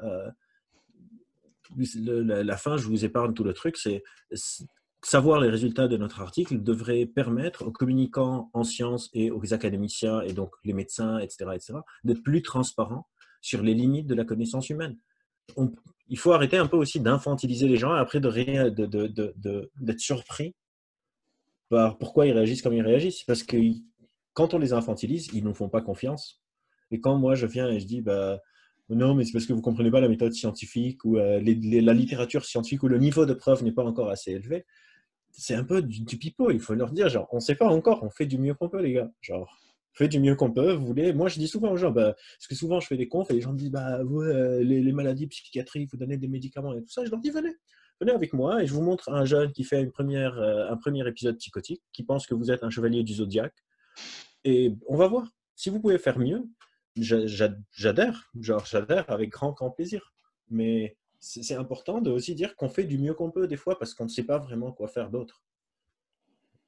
[1.95, 4.03] la, la, fin, je vous épargne tout le truc, c'est
[5.03, 10.21] savoir les résultats de notre article devrait permettre aux communicants en sciences et aux académiciens
[10.21, 11.73] et donc les médecins, etc., etc.,
[12.03, 13.07] d'être plus transparents
[13.41, 14.97] sur les limites de la connaissance humaine.
[16.09, 20.55] il faut arrêter un peu aussi d'infantiliser les gens et après d'être de, de, surpris
[21.69, 23.23] par pourquoi ils réagissent comme ils réagissent.
[23.23, 23.57] Parce que
[24.33, 26.41] quand on les infantilise, ils ne nous font pas confiance.
[26.91, 28.39] Et quand moi je viens et je dis, bah,
[28.89, 31.93] non, mais c'est parce que vous ne comprenez pas la méthode scientifique ou euh, la
[31.93, 34.65] littérature scientifique ou le niveau de preuve n'est pas encore assez élevé
[35.37, 36.51] c'est un peu du, du, pipeau.
[36.51, 38.81] Il faut leur dire, genre, on sait pas encore, on fait du mieux qu'on peut,
[38.81, 39.11] les gars.
[39.21, 39.55] Genre,
[39.93, 40.73] fait du mieux qu'on peut.
[40.73, 43.07] Vous voulez Moi, je dis souvent aux gens, bah, parce que souvent, je fais des
[43.07, 46.73] confs et les gens me disent, bah, euh, les, maladies psychiatriques, vous donnez des médicaments
[46.73, 47.05] et tout ça.
[47.05, 47.55] Je leur dis, venez,
[47.99, 50.77] venez avec moi et je vous montre un jeune qui fait une première, euh, un
[50.77, 53.55] premier épisode psychotique, qui pense que vous êtes un chevalier du zodiaque.
[54.43, 55.27] Et on va voir.
[55.55, 56.43] Si vous pouvez faire mieux,
[56.95, 58.31] j'adhère.
[58.39, 60.13] Genre, j'adhère avec grand, grand plaisir.
[60.49, 63.93] Mais c'est important de aussi dire qu'on fait du mieux qu'on peut des fois parce
[63.93, 65.43] qu'on ne sait pas vraiment quoi faire d'autre.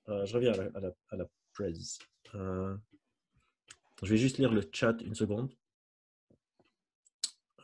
[0.10, 1.18] Euh, je reviens à la, à
[1.54, 2.00] presse.
[2.36, 2.76] Euh,
[4.04, 5.54] je vais juste lire le chat une seconde.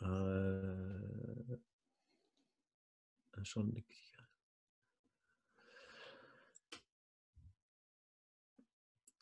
[0.04, 1.00] Euh,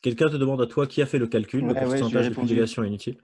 [0.02, 3.18] Quelqu'un te demande à toi qui a fait le calcul, le pourcentage de conjugation inutile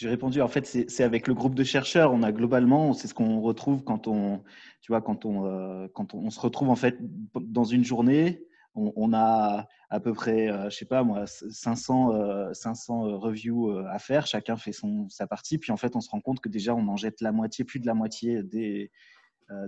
[0.00, 2.14] j'ai répondu, en fait, c'est avec le groupe de chercheurs.
[2.14, 4.42] On a globalement, c'est ce qu'on retrouve quand on,
[4.80, 6.96] tu vois, quand on, euh, quand on, se retrouve en fait
[7.34, 8.42] dans une journée.
[8.74, 13.98] On, a à peu près, euh, je sais pas moi, 500, 500 euh, reviews à
[13.98, 14.26] faire.
[14.26, 15.58] Chacun fait son, sa partie.
[15.58, 17.80] Puis en fait, on se rend compte que déjà, on en jette la moitié, plus
[17.80, 18.90] de la moitié dès,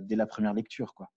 [0.01, 1.11] dès la première lecture, quoi.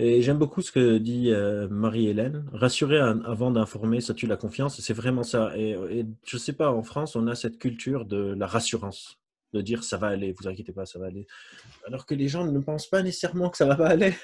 [0.00, 2.44] Et j'aime beaucoup ce que dit euh, Marie-Hélène.
[2.52, 4.80] Rassurer avant d'informer, ça tue la confiance.
[4.80, 5.52] C'est vraiment ça.
[5.56, 5.76] Et,
[6.24, 9.18] je ne sais pas, en France, on a cette culture de la rassurance,
[9.54, 11.26] de dire ça va aller, vous inquiétez pas, ça va aller.
[11.84, 14.14] Alors que les gens ne pensent pas nécessairement que ça va pas aller.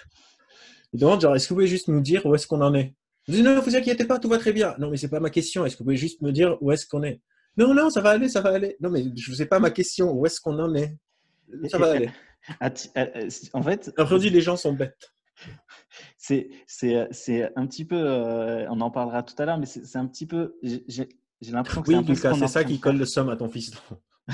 [0.93, 2.95] Ils demandent genre, est-ce que vous pouvez juste nous dire où est-ce qu'on en est?
[3.27, 4.77] Je dis non, vous inquiétez pas, tout va très bien.
[4.79, 5.66] Non, mais c'est pas ma question.
[5.66, 7.20] Est-ce que vous pouvez juste me dire où est-ce qu'on est?
[7.57, 8.77] Non, non, ça va aller, ça va aller.
[8.81, 10.12] Non, mais je ne sais pas ma question.
[10.12, 10.97] Où est-ce qu'on en est?
[11.68, 12.11] Ça va aller.
[13.55, 15.14] En fait, après, les gens sont bêtes
[16.17, 19.97] c'est, c'est, c'est un petit peu, euh, on en parlera tout à l'heure, mais c'est,
[19.97, 21.09] un petit peu, j'ai,
[21.51, 23.73] l'impression que oui, c'est c'est ça qui colle le somme à ton fils.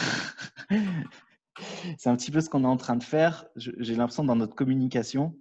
[1.98, 3.46] c'est un petit peu ce qu'on est en train de faire.
[3.56, 5.36] J'ai l'impression dans notre communication.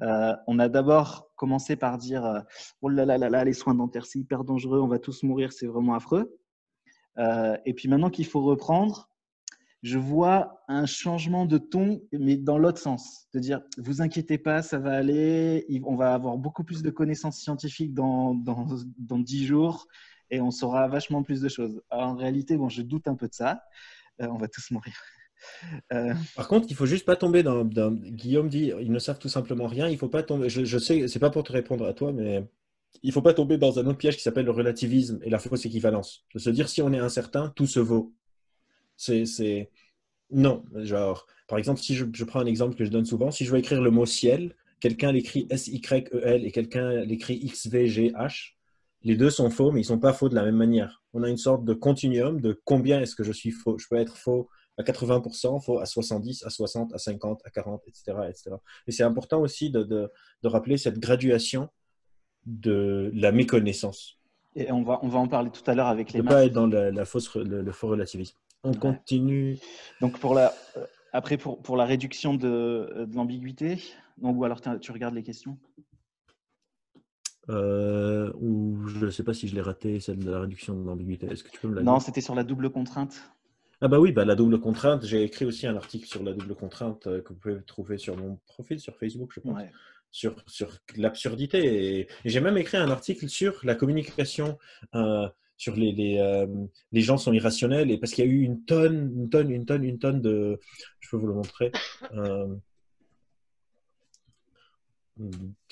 [0.00, 2.40] Euh, on a d'abord commencé par dire euh,
[2.82, 5.52] Oh là là là là, les soins dentaires, c'est hyper dangereux, on va tous mourir,
[5.52, 6.38] c'est vraiment affreux.
[7.18, 9.10] et puis maintenant qu'il faut reprendre,
[9.82, 13.26] je vois un changement de ton, mais dans l'autre sens.
[13.32, 17.38] De dire, vous inquiétez pas, ça va aller, on va avoir beaucoup plus de connaissances
[17.38, 18.66] scientifiques dans, dans,
[18.98, 19.86] dans 10 jours
[20.30, 21.80] et on saura vachement plus de choses.
[21.90, 23.62] en réalité, bon, je doute un peu de ça.
[24.20, 24.94] Euh, on va tous mourir.
[25.92, 29.28] Euh, Par contre, il faut juste pas tomber dans, Guillaume dit, ils ne savent tout
[29.28, 29.88] simplement rien.
[29.88, 30.48] Il faut pas tomber.
[30.48, 32.44] Je, je sais, c'est pas pour te répondre à toi, mais
[33.02, 35.64] il faut pas tomber dans un autre piège qui s'appelle le relativisme et la fausse
[35.64, 36.26] équivalence.
[36.34, 38.14] De se dire si on est incertain, tout se vaut.
[38.98, 39.70] C'est.
[40.30, 43.50] Non, genre, par exemple, si je, prends un exemple que je donne souvent, si je
[43.50, 48.52] veux écrire le mot ciel, quelqu'un l'écrit S-Y-E-L et quelqu'un l'écrit X-V-G-H,
[49.04, 51.02] Les deux sont faux, mais ils ne sont pas faux de la même manière.
[51.14, 53.78] On a une sorte de continuum de combien est-ce que je suis faux.
[53.78, 57.82] Je peux être faux à 80%, faux à 70%, à 60%, à 50%, à 40,
[57.86, 58.18] etc.
[58.28, 58.50] etc.
[58.86, 60.10] Et c'est important aussi de, de,
[60.42, 61.68] de, rappeler cette graduation
[62.44, 64.18] de la méconnaissance.
[64.54, 66.52] Et on va, on va en parler tout à l'heure avec les Ne pas être
[66.52, 68.36] dans la, la fausse, le, le, faux relativisme.
[68.64, 68.78] On ouais.
[68.78, 69.58] continue.
[70.00, 73.82] Donc pour la, euh, après, pour, pour la réduction de, de l'ambiguïté,
[74.20, 75.58] ou alors tu regardes les questions?
[77.50, 80.84] Euh, ou je ne sais pas si je l'ai raté, celle de la réduction de
[80.86, 81.26] l'ambiguïté.
[81.26, 83.22] Est-ce que tu peux me la Non, c'était sur la double contrainte.
[83.80, 85.06] Ah bah oui, bah la double contrainte.
[85.06, 88.16] J'ai écrit aussi un article sur la double contrainte euh, que vous pouvez trouver sur
[88.16, 89.70] mon profil sur Facebook, je pense, ouais.
[90.10, 92.00] sur, sur l'absurdité.
[92.00, 94.58] Et, et j'ai même écrit un article sur la communication,
[94.94, 95.28] euh,
[95.58, 96.46] sur les, les, euh,
[96.92, 99.66] les, gens sont irrationnels, et parce qu'il y a eu une tonne, une tonne, une
[99.66, 100.58] tonne, une tonne de...
[101.00, 101.72] Je peux vous le montrer.
[102.14, 102.54] Euh,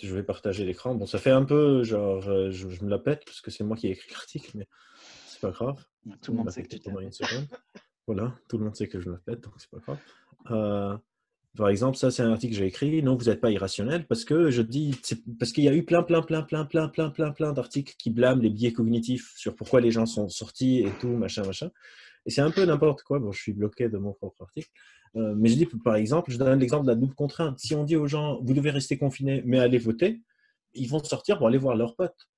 [0.03, 0.97] je vais partager l'écran.
[0.97, 3.77] Bon, ça fait un peu genre, je, je me la pète parce que c'est moi
[3.77, 4.67] qui ai écrit l'article, mais
[5.29, 5.83] c'est pas grave.
[6.21, 7.47] Tout le monde sait que tu pendant une seconde.
[8.09, 11.01] Voilà, tout le monde sait que je me pète, donc c'est pas grave.
[11.57, 13.03] Par exemple, ça, c'est un article que j'ai écrit.
[13.03, 14.99] Non, vous n'êtes pas irrationnel parce que je dis,
[15.39, 18.11] parce qu'il y a eu plein, plein, plein, plein, plein, plein, plein, plein d'articles qui
[18.11, 21.71] blâment les biais cognitifs sur pourquoi les gens sont sortis et tout, machin, machin.
[22.27, 23.19] Et c'est un peu n'importe quoi.
[23.19, 24.69] Bon, je suis bloqué de mon propre article.
[25.17, 27.59] Euh, mais je dis, par exemple, je donne l'exemple de la double contrainte.
[27.59, 30.21] Si on dit aux gens, vous devez rester confinés, mais allez voter,
[30.75, 32.29] ils vont sortir pour aller voir leurs potes.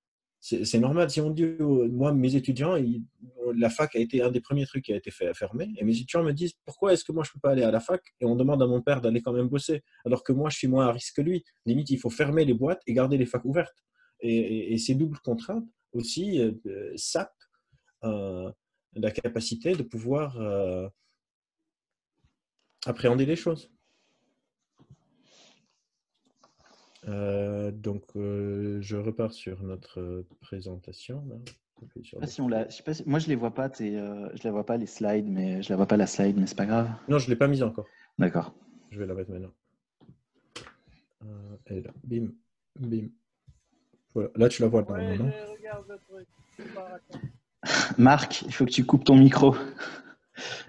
[0.40, 1.10] C'est normal.
[1.10, 1.44] Si on dit,
[1.90, 2.76] moi, mes étudiants,
[3.54, 5.94] la fac a été un des premiers trucs qui a été fait fermer, et mes
[5.94, 8.02] étudiants me disent, pourquoi est-ce que moi, je ne peux pas aller à la fac?
[8.20, 10.68] Et on demande à mon père d'aller quand même bosser, alors que moi, je suis
[10.68, 11.44] moins à risque que lui.
[11.66, 13.84] Limite, il faut fermer les boîtes et garder les facs ouvertes.
[14.20, 17.32] Et, et, et ces doubles contraintes aussi euh, sapent
[18.04, 18.50] euh,
[18.94, 20.88] la capacité de pouvoir euh,
[22.86, 23.70] appréhender les choses.
[27.08, 31.24] Euh, donc, euh, je repars sur notre présentation.
[31.28, 31.36] Là.
[32.02, 33.70] Sur si on la, je sais pas si, moi, je les vois pas.
[33.80, 36.46] Euh, je la vois pas les slides, mais je la vois pas la slide, mais
[36.46, 36.90] c'est pas grave.
[37.08, 37.86] Non, je l'ai pas mise encore.
[38.18, 38.52] D'accord.
[38.90, 39.52] Je vais la mettre maintenant.
[41.66, 41.90] elle est là.
[42.04, 42.32] Bim,
[42.78, 43.08] bim.
[44.14, 44.30] Voilà.
[44.34, 44.82] Là, tu la vois.
[44.90, 45.30] Ouais, non
[47.96, 49.54] Marc, il faut que tu coupes ton micro.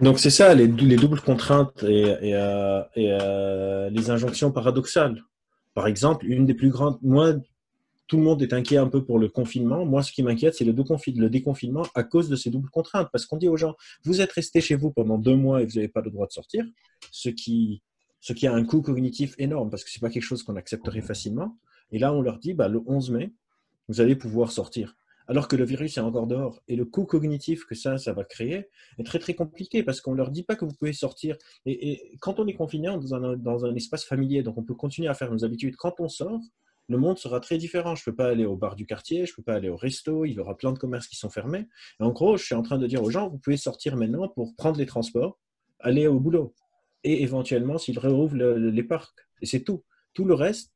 [0.00, 5.22] Donc c'est ça, les, les, doubles contraintes et, et, euh, et euh, les injonctions paradoxales.
[5.80, 7.32] Par exemple, une des plus grandes, moi,
[8.06, 9.86] tout le monde est inquiet un peu pour le confinement.
[9.86, 10.74] Moi, ce qui m'inquiète, c'est le,
[11.30, 13.08] déconfinement à cause de ces doubles contraintes.
[13.10, 13.74] Parce qu'on dit aux gens,
[14.04, 16.32] vous êtes restés chez vous pendant deux mois et vous n'avez pas le droit de
[16.32, 16.66] sortir,
[17.10, 17.80] ce qui,
[18.20, 20.56] ce qui a un coût cognitif énorme parce que ce n'est pas quelque chose qu'on
[20.56, 21.56] accepterait facilement.
[21.92, 23.32] Et là, on leur dit, bah, le 11 mai,
[23.88, 24.98] vous allez pouvoir sortir
[25.30, 26.60] alors que le virus est encore dehors.
[26.66, 28.68] Et le coût cognitif que ça, ça va créer
[28.98, 31.36] est très très compliqué parce qu'on ne leur dit pas que vous pouvez sortir.
[31.66, 35.06] Et, quand on est confiné dans un, dans un, espace familier, donc on peut continuer
[35.06, 36.40] à faire nos habitudes, quand on sort,
[36.88, 37.94] le monde sera très différent.
[37.94, 39.76] Je ne peux pas aller au bar du quartier, je ne peux pas aller au
[39.76, 41.68] resto, il y aura plein de commerces qui sont fermés.
[42.00, 44.26] Et en gros, je suis en train de dire aux gens, vous pouvez sortir maintenant
[44.26, 45.38] pour prendre les transports,
[45.78, 46.54] aller au boulot.
[47.04, 49.14] Et éventuellement, s'ils réouvrent le, les parcs.
[49.42, 49.84] Et c'est tout.
[50.12, 50.72] Tout le reste,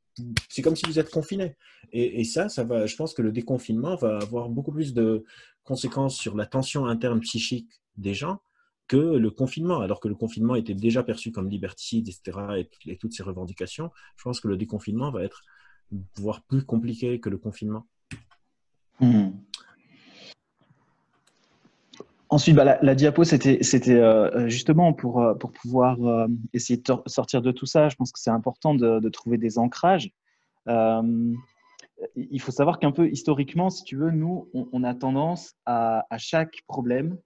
[0.49, 1.57] c'est comme si vous êtes confiné.
[1.93, 5.25] Et, ça, ça va, je pense que le déconfinement va avoir beaucoup plus de
[5.65, 8.41] conséquences sur la tension interne psychique des gens
[8.89, 9.81] que le confinement.
[9.81, 13.91] Alors que le confinement était déjà perçu comme liberticide, etc., et, et toutes ces revendications,
[14.17, 15.43] je pense que le déconfinement va être
[16.17, 17.87] voire plus compliqué que le confinement.
[19.01, 19.31] Mmh.
[22.35, 23.61] Ensuite, bah, la, la, diapo, c'était
[23.91, 27.89] euh, justement pour, euh, pour pouvoir euh, essayer de sortir de tout ça.
[27.89, 30.11] Je pense que c'est important de, de, trouver des ancrages.
[30.67, 31.33] Euh,
[32.17, 36.07] il faut savoir qu'un peu historiquement, si tu veux, nous, on, on a tendance à,
[36.11, 37.19] à, chaque problème,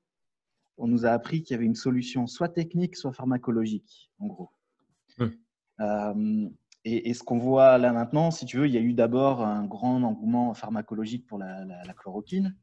[0.76, 4.50] on nous a appris qu'il y avait une solution soit technique, soit pharmacologique, en gros.
[5.16, 6.48] Mmh.
[6.84, 9.40] Et, et, ce qu'on voit là maintenant, si tu veux, il y a eu d'abord
[9.40, 12.54] un grand engouement pharmacologique pour la, la, la chloroquine.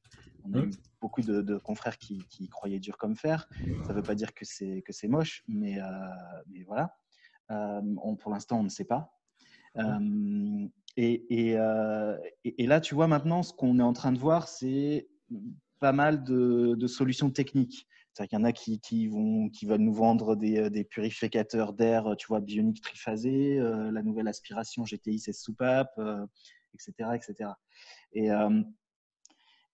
[0.48, 0.70] On a mmh.
[0.70, 0.72] eu
[1.02, 3.48] beaucoup de, de confrères qui, qui, croyaient dur comme fer.
[3.84, 5.86] Ça ne veut pas dire que c'est que c'est moche, mais, euh,
[6.48, 6.96] mais voilà.
[7.52, 9.12] Euh, on, pour l'instant, on ne sait pas.
[9.78, 10.68] Euh,
[10.98, 11.58] et, et,
[12.44, 15.08] et, là, tu vois, maintenant, ce qu'on est en train de voir, c'est
[15.80, 17.88] pas mal de, de solutions techniques.
[18.14, 21.74] C'est-à-dire qu'il y en a qui, qui, vont, qui veulent nous vendre des, des purificateurs
[21.74, 26.00] d'air, tu vois, bioniques triphasés, euh, la nouvelle aspiration GTI 16 soupape,
[26.74, 27.50] etc., etc.
[28.14, 28.30] Et,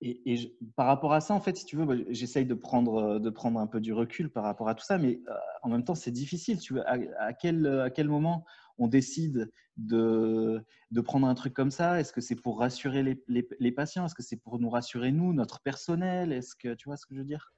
[0.01, 3.59] et, par rapport à ça, en fait, si tu veux, j'essaye de prendre, de prendre
[3.59, 6.11] un peu du recul par rapport à tout ça, mais euh, en même temps, c'est
[6.11, 6.59] difficile.
[6.59, 8.43] Tu veux, à, quel, à quel moment
[8.79, 11.99] on décide de, de prendre un truc comme ça?
[11.99, 14.05] Est-ce que c'est pour rassurer les, les, patients?
[14.05, 16.33] Est-ce que c'est pour nous rassurer, nous, notre personnel?
[16.33, 17.53] Est-ce que tu vois ce que je veux dire?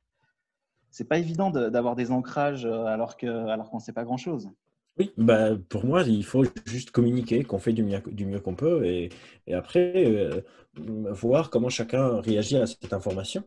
[0.92, 4.52] C'est pas évident d'avoir des ancrages euh, alors que alors qu'on sait pas grand chose.
[5.00, 9.10] Oui, bah, pour moi, il faut juste communiquer, qu'on fait du mieux, qu'on peut et,
[9.52, 10.42] après euh,
[10.78, 13.44] voir comment chacun réagit à cette information.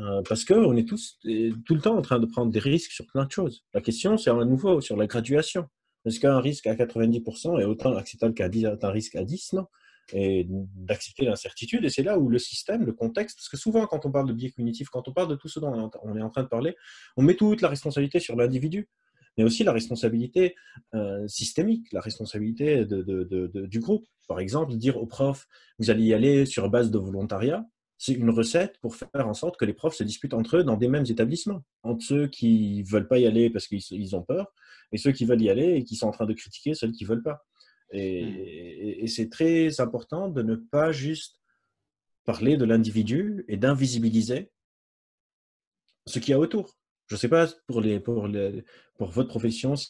[0.00, 1.18] Euh, parce qu'on est tous
[1.64, 3.64] tout le temps en train de prendre des risques sur plein de choses.
[3.72, 5.68] La question, c'est à nouveau sur la graduation.
[6.04, 9.66] Est-ce qu'un risque à 90% est autant acceptable qu'un risque à 10 Non.
[10.12, 11.84] Et d'accepter l'incertitude.
[11.84, 14.34] Et c'est là où le système, le contexte, parce que souvent, quand on parle de
[14.34, 16.76] biais cognitif, quand on parle de tout ce dont on est en train de parler,
[17.16, 18.88] on met toute la responsabilité sur l'individu
[19.36, 20.54] mais aussi la responsabilité
[20.94, 24.06] euh, systémique, la responsabilité de, du groupe.
[24.28, 25.46] Par exemple, dire aux profs,
[25.78, 27.66] vous allez y aller sur base de volontariat,
[27.98, 30.76] c'est une recette pour faire en sorte que les profs se disputent entre eux dans
[30.76, 34.52] des mêmes établissements, entre ceux qui ne veulent pas y aller parce qu'ils ont peur,
[34.92, 37.04] et ceux qui veulent y aller et qui sont en train de critiquer ceux qui
[37.04, 37.44] ne veulent pas.
[37.92, 41.40] Et, et c'est très important de ne pas juste
[42.24, 44.50] parler de l'individu et d'invisibiliser
[46.06, 46.76] ce qu'il y a autour.
[47.06, 48.64] Je ne sais pas pour, les, pour, les,
[48.96, 49.88] pour votre profession si,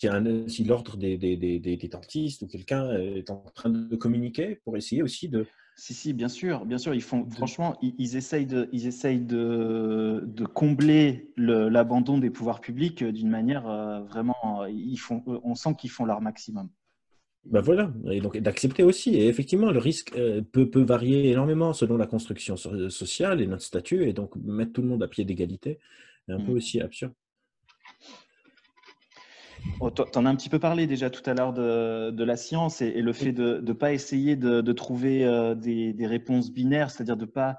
[0.48, 4.76] si l'ordre des, des, des, des, dentistes ou quelqu'un est en train de communiquer pour
[4.76, 5.46] essayer aussi de.
[5.76, 6.94] Si, si, bien sûr, bien sûr.
[6.94, 13.02] Ils font, franchement, ils, essayent, de, ils essayent de, de combler l'abandon des pouvoirs publics
[13.04, 14.66] d'une manière euh, vraiment.
[14.66, 16.68] Ils font, on sent qu'ils font leur maximum.
[17.44, 19.16] Ben voilà, et donc d'accepter aussi.
[19.16, 23.62] Et effectivement, le risque euh, peut, peut, varier énormément selon la construction sociale et notre
[23.62, 25.78] statut, et donc mettre tout le monde à pied d'égalité,
[26.28, 26.56] un peu mmh.
[26.56, 27.14] aussi absurde.
[29.80, 32.36] Oh, tu en as un petit peu parlé déjà tout à l'heure de, de, la
[32.36, 36.52] science et, le fait de ne pas essayer de, de trouver euh, des, des, réponses
[36.52, 37.56] binaires, c'est-à-dire de ne pas,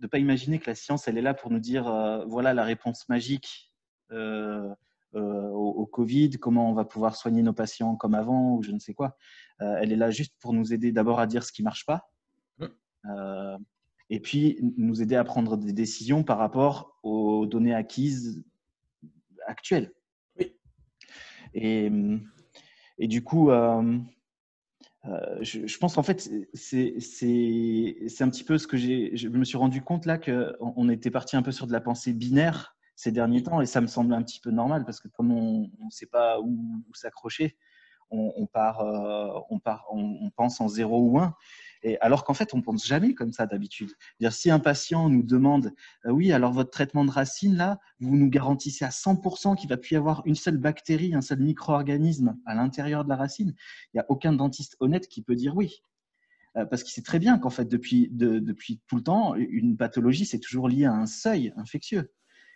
[0.00, 2.64] de pas imaginer que la science, elle est là pour nous dire euh, voilà la
[2.64, 3.72] réponse magique
[4.12, 4.68] euh,
[5.12, 8.78] au, au, Covid, comment on va pouvoir soigner nos patients comme avant ou je ne
[8.78, 9.16] sais quoi.
[9.58, 12.10] elle est là juste pour nous aider d'abord à dire ce qui ne marche pas.
[14.10, 18.44] Et puis nous aider à prendre des décisions par rapport aux données acquises
[19.46, 19.92] actuelles.
[20.38, 20.56] Oui.
[21.54, 21.90] Et,
[22.98, 23.98] et du coup, euh,
[25.06, 26.96] euh, je, pense qu'en fait, c'est
[28.20, 29.16] un petit peu ce que j'ai.
[29.16, 32.12] Je me suis rendu compte là qu'on était parti un peu sur de la pensée
[32.12, 35.30] binaire ces derniers temps et ça me semble un petit peu normal parce que comme
[35.30, 37.56] on ne sait pas où, s'accrocher,
[38.10, 41.34] on, part, euh, on, part on, on, pense en 0 ou 1.
[41.82, 43.92] Et alors qu'en fait, on pense jamais comme ça d'habitude.
[44.30, 45.72] Si un patient nous demande,
[46.06, 49.76] euh, oui, alors votre traitement de racine, là, vous nous garantissez à 100% qu'il va
[49.76, 53.54] plus y avoir une seule bactérie, un seul micro-organisme à l'intérieur de la racine,
[53.92, 55.82] il n'y a aucun dentiste honnête qui peut dire oui.
[56.56, 58.10] Euh, parce qu'il sait très bien qu'en fait, depuis,
[58.86, 62.10] tout le temps, une pathologie, c'est toujours lié à un seuil infectieux.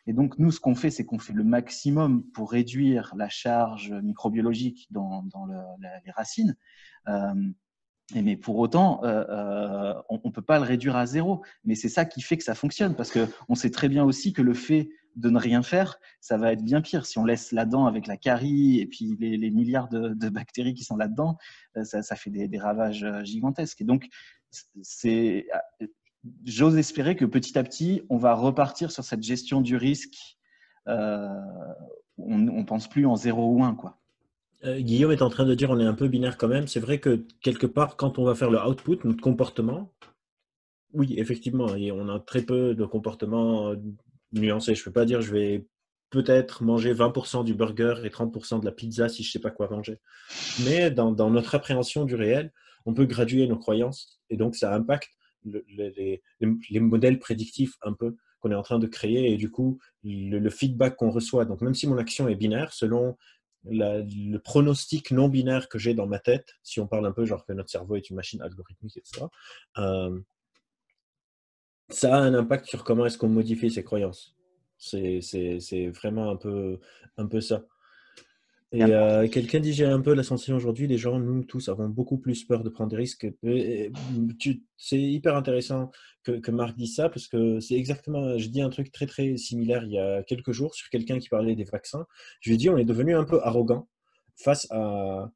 [0.06, 3.92] Et donc, nous, ce qu'on fait, c'est qu'on fait le maximum pour réduire la charge
[3.92, 5.24] microbiologique dans,
[6.04, 6.56] les racines.
[7.08, 7.34] Euh,
[8.14, 11.42] mais pour autant, euh, euh, on ne peut pas le réduire à zéro.
[11.64, 14.42] Mais c'est ça qui fait que ça fonctionne, parce qu'on sait très bien aussi que
[14.42, 17.06] le fait de ne rien faire, ça va être bien pire.
[17.06, 20.84] Si on laisse la dent avec la carie et puis les, milliards de, bactéries qui
[20.84, 21.38] sont là-dedans,
[21.76, 23.80] euh, ça, fait des, ravages gigantesques.
[23.80, 24.08] Et donc,
[26.44, 30.38] j'ose espérer que petit à petit, on va repartir sur cette gestion du risque.
[30.86, 34.01] on ne pense plus en zéro ou un, quoi.
[34.64, 36.68] Euh, Guillaume est en train de dire on est un peu binaire quand même.
[36.68, 39.92] C'est vrai que quelque part, quand on va faire le output, notre comportement,
[40.92, 43.76] oui, effectivement, et on a très peu de comportements euh,
[44.32, 44.74] nuancés.
[44.74, 45.66] Je ne peux pas dire je vais
[46.10, 49.50] peut-être manger 20% du burger et 30% de la pizza si je ne sais pas
[49.50, 49.98] quoi manger.
[50.64, 52.52] Mais dans, notre appréhension du réel,
[52.84, 55.10] on peut graduer nos croyances et donc ça impacte
[55.44, 56.22] les,
[56.80, 60.50] modèles prédictifs un peu qu'on est en train de créer et du coup le, le
[60.50, 61.46] feedback qu'on reçoit.
[61.46, 63.16] Donc même si mon action est binaire, selon
[63.64, 67.44] le pronostic non binaire que j'ai dans ma tête, si on parle un peu genre
[67.44, 69.26] que notre cerveau est une machine algorithmique, etc.,
[69.78, 70.20] euh,
[71.88, 74.34] ça a un impact sur comment est-ce qu'on modifie ses croyances.
[74.78, 75.20] C'est
[75.94, 76.80] vraiment un peu,
[77.16, 77.64] un peu ça.
[78.74, 81.88] Et euh, quelqu'un dit j'ai un peu la sensation aujourd'hui, les gens, nous tous, avons
[81.88, 83.26] beaucoup plus peur de prendre des risques.
[84.78, 85.90] C'est hyper intéressant
[86.24, 89.36] que, que, Marc dise ça parce que c'est exactement, je dis un truc très très
[89.36, 92.06] similaire il y a quelques jours sur quelqu'un qui parlait des vaccins.
[92.40, 93.88] Je lui ai dit on est devenu un peu arrogant
[94.36, 95.30] face à,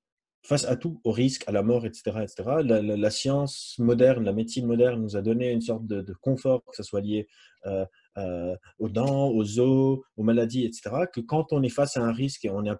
[0.47, 2.19] face à tout, au risque, à la mort, etc.
[2.23, 2.63] etc.
[2.63, 6.85] La, science moderne, la médecine moderne nous a donné une sorte de, confort, que ce
[6.85, 7.29] soit lié
[7.67, 7.85] euh,
[8.17, 12.13] euh, aux dents, aux os, aux maladies, etc., que quand on est face à un
[12.13, 12.77] risque et on a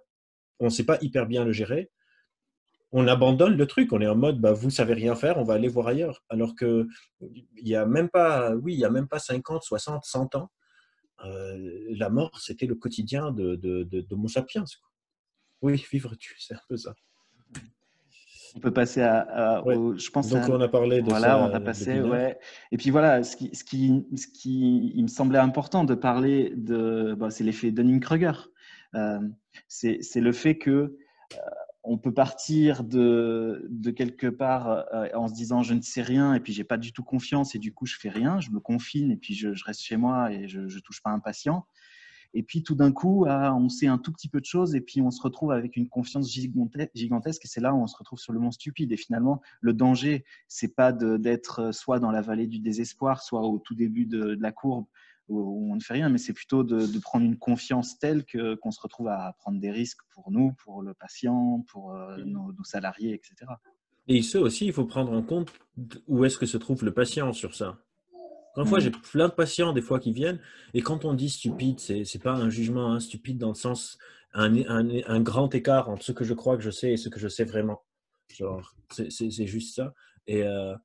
[0.59, 1.91] on ne sait pas hyper bien le gérer,
[2.91, 3.91] on abandonne le truc.
[3.93, 6.23] On est en mode, bah, vous savez rien faire, on va aller voir ailleurs.
[6.29, 6.87] Alors que
[7.21, 10.51] il y a même pas, oui, il y a même pas 50, 60, 100 ans,
[11.25, 14.63] euh, la mort, c'était le quotidien de, de, de, sapiens.
[15.61, 16.93] Oui, vivre tu, c'est un peu ça.
[18.55, 20.29] On peut passer à, je pense.
[20.29, 22.39] Donc on a parlé de voilà, on a passé, ouais.
[22.71, 26.53] Et puis voilà, ce qui, ce qui, ce qui, il me semblait important de parler
[26.55, 28.49] de, bah, c'est l'effet Dunning-Kruger.
[28.95, 29.19] Euh,
[29.67, 31.37] c'est le fait que euh,
[31.83, 36.51] on peut partir de, quelque part en se disant je ne sais rien et puis
[36.51, 39.15] j'ai pas du tout confiance et du coup je fais rien, je me confine et
[39.15, 41.65] puis je, reste chez moi et je, ne touche pas un patient.
[42.33, 44.81] Et puis tout d'un coup, ah, on sait un tout petit peu de choses et
[44.81, 48.19] puis on se retrouve avec une confiance gigantesque et c'est là où on se retrouve
[48.19, 48.91] sur le mont stupide.
[48.91, 53.59] Et finalement, le danger, c'est pas d'être soit dans la vallée du désespoir, soit au
[53.59, 54.85] tout début de, la courbe
[55.27, 58.71] où on ne fait rien, mais c'est plutôt de, prendre une confiance telle que qu'on
[58.71, 62.63] se retrouve à prendre des risques pour nous, pour le patient, pour euh, nos, nos,
[62.63, 63.51] salariés, etc.
[64.07, 65.51] Et ce aussi, il faut prendre en compte
[66.07, 67.79] où est-ce que se trouve le patient sur ça.
[68.55, 70.39] Parfois, j'ai plein de patients des fois qui viennent,
[70.73, 73.99] et quand on dit stupide, c'est n'est pas un jugement hein, stupide dans le sens
[74.33, 77.19] un, un, grand écart entre ce que je crois que je sais et ce que
[77.19, 77.83] je sais vraiment.
[78.29, 79.93] Genre, c'est juste ça.
[80.25, 80.75] Et euh,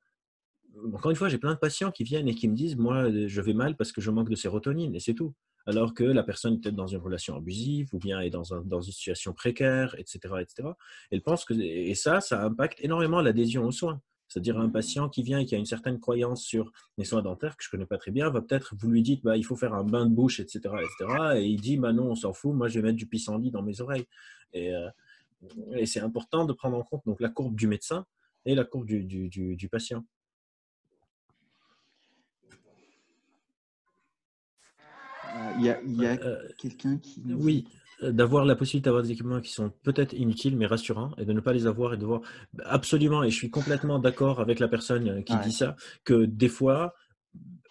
[0.93, 3.41] encore une fois, j'ai plein de patients qui viennent et qui me disent, moi, je
[3.41, 5.33] vais mal parce que je manque de sérotonine, et c'est tout.
[5.65, 8.81] Alors que la personne est peut-être dans une relation abusive ou bien est dans, une
[8.81, 10.69] situation précaire, etc., etc.
[11.09, 14.01] Elle pense que, et ça, ça impacte énormément l'adhésion aux soins.
[14.27, 17.55] C'est-à-dire un patient qui vient et qui a une certaine croyance sur les soins dentaires
[17.55, 19.55] que je ne connais pas très bien, va peut-être, vous lui dites, bah, il faut
[19.55, 20.59] faire un bain de bouche, etc.
[20.81, 21.35] etc.
[21.35, 23.61] et il dit, bah, non, on s'en fout, moi je vais mettre du pissenlit dans
[23.61, 24.07] mes oreilles.
[24.53, 24.89] Et, euh,
[25.85, 28.05] c'est important de prendre en compte donc, la courbe du médecin
[28.45, 30.03] et la courbe du, patient.
[35.57, 37.21] Il y a, a euh, quelqu'un qui.
[37.27, 37.65] Oui,
[38.01, 41.39] d'avoir la possibilité d'avoir des équipements qui sont peut-être inutiles mais rassurants et de ne
[41.39, 42.21] pas les avoir et de voir
[42.65, 46.49] absolument et je suis complètement d'accord avec la personne euh, qui dit ça que des
[46.49, 46.95] fois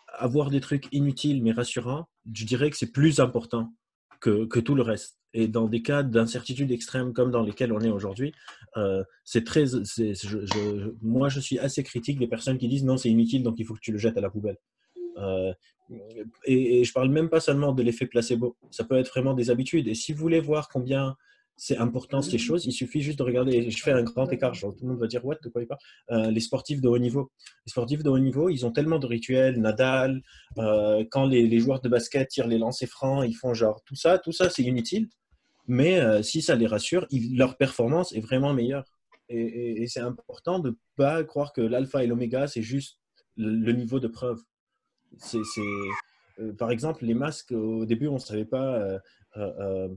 [0.09, 3.75] avoir des trucs inutiles mais rassurants je dirais que c'est plus important
[4.21, 5.19] que, que, tout le reste.
[5.35, 8.33] Et dans des cas d'incertitude extrême comme dans lesquels on est aujourd'hui
[8.77, 9.65] euh, c'est très
[11.03, 13.75] moi je suis assez critique des personnes qui disent non c'est inutile donc il faut
[13.75, 14.57] que tu le jettes à la poubelle.
[15.19, 15.53] Euh,
[16.45, 19.89] et, je parle même pas seulement de l'effet placebo, ça peut être vraiment des habitudes.
[19.89, 21.17] Et si vous voulez voir combien
[21.57, 23.71] c'est important ces choses, il suffit juste de regarder.
[23.71, 25.81] Je fais un grand écart, tout le monde va dire What, de quoi il parle?
[26.11, 27.31] Euh, Les sportifs de haut niveau.
[27.67, 30.23] Les sportifs de haut niveau, ils ont tellement de rituels, Nadal,
[30.59, 34.19] euh, quand les, joueurs de basket tirent les lancers francs, ils font genre tout ça,
[34.19, 35.09] tout ça c'est inutile.
[35.69, 38.85] Mais si ça les rassure, leur performance est vraiment meilleure.
[39.29, 42.99] Et, c'est important de ne pas croire que l'alpha et l'oméga, c'est juste
[43.37, 44.43] le niveau de preuve
[45.19, 45.39] c'est,
[46.39, 48.99] euh, par exemple, les masques, au début, on ne savait pas euh,
[49.37, 49.89] euh,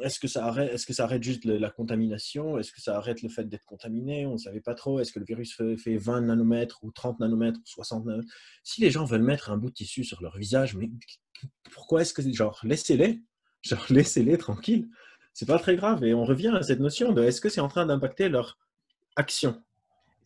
[0.00, 2.58] est-ce que, ça arrête, est-ce que ça arrête juste la contamination?
[2.58, 4.24] Est-ce que ça arrête le fait d'être contaminé?
[4.26, 5.00] On ne savait pas trop.
[5.00, 8.32] Est-ce que le virus fait, 20 nanomètres ou 30 nanomètres ou 60 nanomètres?
[8.62, 10.90] Si les gens veulent mettre un bout de tissu sur leur visage, mais
[11.72, 12.22] pourquoi est-ce que.
[12.32, 13.20] Genre, laissez-les.
[13.62, 14.88] Genre, laissez-les tranquilles?
[15.34, 16.02] C'est pas très grave.
[16.04, 18.58] Et on revient à cette notion de est-ce que c'est en train d'impacter leur
[19.16, 19.62] action?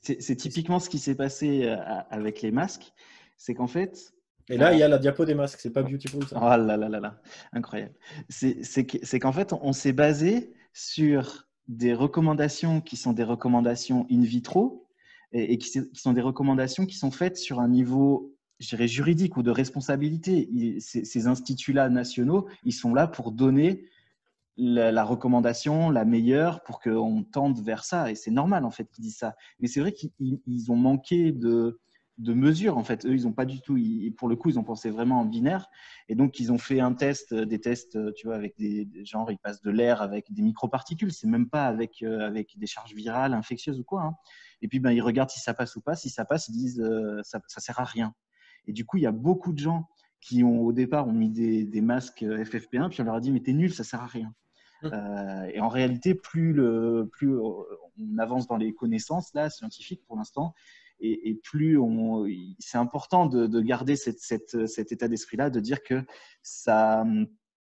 [0.03, 1.67] C'est typiquement ce qui s'est passé
[2.11, 2.93] avec les masques
[3.37, 4.13] c'est qu'en fait.
[4.49, 6.37] Et là, il y a la diapo des masques, c'est pas beautiful ça.
[6.37, 7.21] Oh là là là là,
[7.53, 7.95] incroyable.
[8.29, 14.87] C'est qu'en fait, on s'est basé sur des recommandations qui sont des recommandations in vitro
[15.33, 19.43] et, qui, sont des recommandations qui sont faites sur un niveau, je dirais, juridique ou
[19.43, 20.49] de responsabilité.
[20.79, 23.87] ces, instituts-là nationaux, ils sont là pour donner
[24.57, 28.11] la, recommandation la meilleure pour qu'on tende vers ça.
[28.11, 29.35] Et c'est normal, en fait, qu'ils disent ça.
[29.59, 31.81] Mais c'est vrai qu'ils ont manqué de,
[32.19, 32.79] de mesures.
[32.79, 33.79] En fait, eux, ils n'ont pas du tout.
[34.17, 35.69] pour le coup, ils ont pensé vraiment en binaire.
[36.09, 38.89] Et donc, ils ont fait un test, euh, des tests, euh, tu vois, avec des,
[39.05, 41.13] genres, ils passent de l'air avec des microparticules.
[41.13, 44.03] C'est même pas avec euh, avec des charges virales, infectieuses ou quoi.
[44.03, 44.15] Hein.
[44.63, 45.97] Et puis, ben, ils regardent si ça passe ou pas.
[45.97, 46.83] Si ça passe, ils disent
[47.23, 48.15] ça, ça sert à rien.
[48.67, 49.89] Et du coup, il y a beaucoup de gens
[50.21, 53.31] qui ont au départ ont mis des, des masques FFP1, puis on leur a dit
[53.31, 54.33] mais t'es nul, ça sert à rien.
[54.83, 55.51] Mmh.
[55.55, 60.55] et en réalité, plus, le, plus on avance dans les connaissances là scientifiques pour l'instant,
[61.05, 62.27] et, plus on,
[62.59, 66.03] c'est important de, garder cet état d'esprit-là, de dire que
[66.43, 67.05] ça,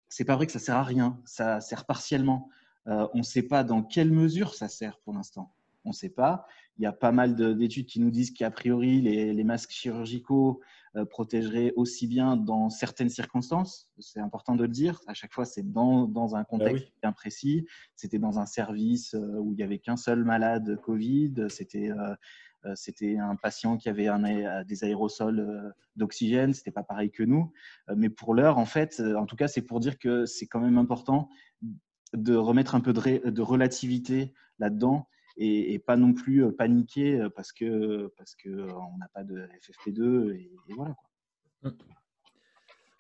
[0.09, 2.49] c'est pas vrai que ça sert à rien, ça sert partiellement.
[2.87, 5.53] Euh, on ne sait pas dans quelle mesure ça sert pour l'instant.
[5.85, 6.47] On ne sait pas.
[6.79, 10.61] Il y a pas mal d'études qui nous disent qu'a priori, les, masques chirurgicaux
[10.97, 13.89] euh, protégeraient aussi bien dans certaines circonstances.
[13.99, 15.01] C'est important de le dire.
[15.07, 17.67] À chaque fois, c'est dans, dans, un bah contexte bien précis.
[17.97, 21.47] C'était dans un service euh, où il n'y avait qu'un seul malade Covid.
[21.49, 22.15] C'était euh,
[22.75, 27.53] c'était un patient qui avait un, des aérosols euh, d'oxygène, c'était pas pareil que nous.
[27.89, 30.61] Euh, mais pour l'heure, en fait, en tout cas, c'est pour dire que c'est quand
[30.61, 31.29] même important
[32.15, 38.35] de remettre un peu de, relativité là-dedans et, pas non plus paniquer parce que parce
[38.35, 41.73] que on n'a pas de FFP2 et, voilà quoi.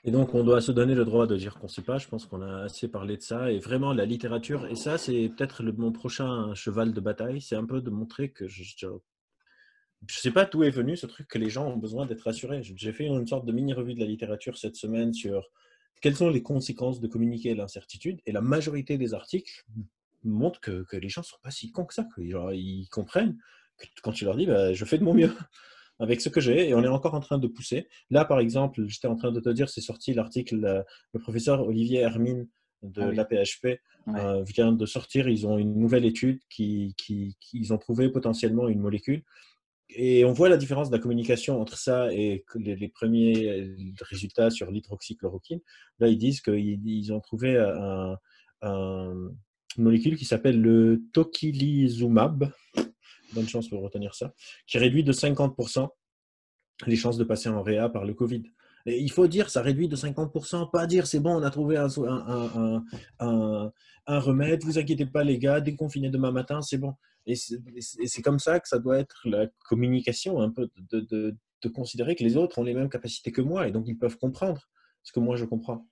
[0.04, 1.98] Et donc, on doit se donner le droit de dire qu'on ne sait pas.
[1.98, 3.50] Je pense qu'on a assez parlé de ça.
[3.50, 7.64] Et vraiment, la littérature, et ça, c'est peut-être mon prochain cheval de bataille, c'est un
[7.64, 8.62] peu de montrer que je,
[10.06, 12.22] je ne sais pas d'où est venu ce truc que les gens ont besoin d'être
[12.22, 12.62] rassurés.
[12.62, 15.50] J'ai fait une sorte de mini-revue de la littérature cette semaine sur
[16.00, 18.20] quelles sont les conséquences de communiquer l'incertitude.
[18.24, 19.64] Et la majorité des articles,
[20.24, 22.06] montre que, que les gens ne sont pas si cons que ça.
[22.14, 22.22] Que,
[22.54, 23.36] ils comprennent
[23.76, 25.32] que quand tu leur dis bah, je fais de mon mieux
[25.98, 27.88] avec ce que j'ai et on est encore en train de pousser.
[28.10, 30.82] Là, par exemple, j'étais en train de te dire, c'est sorti l'article, euh,
[31.12, 32.48] le professeur Olivier Hermine
[32.82, 35.28] de ah l'APHP euh, vient de sortir.
[35.28, 39.24] Ils ont une nouvelle étude qui, qui, qui, ont trouvé potentiellement une molécule.
[39.90, 44.70] Et on voit la différence de la communication entre ça et les, premiers résultats sur
[44.70, 45.60] l'hydroxychloroquine.
[45.98, 48.18] Là, ils disent qu'ils ils ont trouvé un,
[48.62, 52.52] une molécule qui s'appelle le tocilizumab.
[53.32, 54.34] Bonne chance pour retenir ça.
[54.66, 55.88] Qui réduit de 50%
[56.86, 58.42] les chances de passer en réa par le Covid
[58.86, 61.88] il faut dire, ça réduit de 50%, pas dire c'est bon, on a trouvé un,
[62.06, 62.84] un,
[63.20, 63.72] un,
[64.06, 66.94] un, remède, vous inquiétez pas les gars, déconfinez demain matin, c'est bon.
[67.28, 71.68] Et c'est comme ça que ça doit être la communication, un peu de, de, de,
[71.68, 74.68] considérer que les autres ont les mêmes capacités que moi et donc ils peuvent comprendre
[75.02, 75.86] ce que moi je comprends.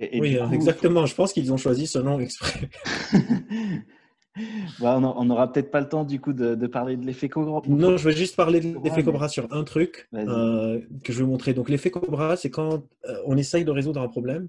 [0.00, 1.06] oui, exactement.
[1.06, 2.70] Je pense qu'ils ont choisi ce nom exprès.
[4.80, 7.62] on n'aura peut-être pas le temps du coup de, parler de l'effet Cobra.
[7.66, 11.24] Non, je veux juste parler de l'effet Cobra sur un truc euh, que je vais
[11.24, 11.54] vous montrer.
[11.54, 14.48] Donc l'effet Cobra, c'est quand euh, on essaye de résoudre un problème,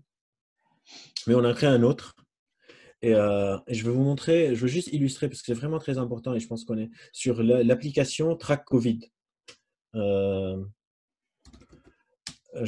[1.27, 2.15] mais on en crée un autre.
[3.05, 5.97] Euh, et, je vais vous montrer, je veux juste illustrer parce que c'est vraiment très
[5.97, 8.99] important et je pense qu'on est sur l'application Track Covid.
[9.93, 10.63] je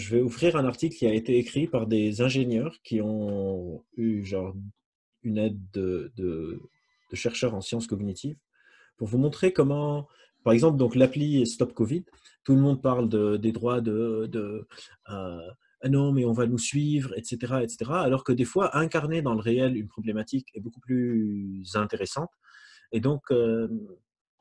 [0.09, 4.53] vais offrir un article qui a été écrit par des ingénieurs qui ont eu genre
[5.23, 6.61] une aide de
[7.13, 8.37] chercheurs en sciences cognitives
[8.97, 10.07] pour vous montrer comment,
[10.43, 12.03] par exemple, donc l'appli Stop Covid,
[12.43, 14.67] tout le monde parle de, des droits de, de
[15.09, 15.51] euh,
[15.81, 17.91] ah non, mais on va nous suivre, etc., etc.
[17.91, 22.31] Alors que des fois, incarner dans le réel une problématique est beaucoup plus intéressante.
[22.91, 23.67] Et donc, euh,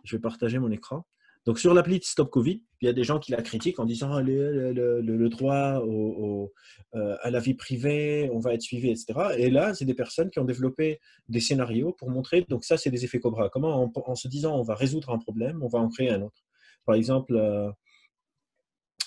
[0.04, 1.04] je vais partager mon écran.
[1.46, 4.18] Donc sur l'appli Stop Covid, il y a des gens qui la critiquent en disant
[4.20, 9.14] le, droit euh, à la vie privée, on va être suivi, etc.
[9.38, 12.90] Et là, c'est des personnes qui ont développé des scénarios pour montrer, donc ça, c'est
[12.90, 13.48] des effets Cobra.
[13.48, 16.42] Comment en, se disant on va résoudre un problème, on va en créer un autre.
[16.84, 17.70] Par exemple, euh,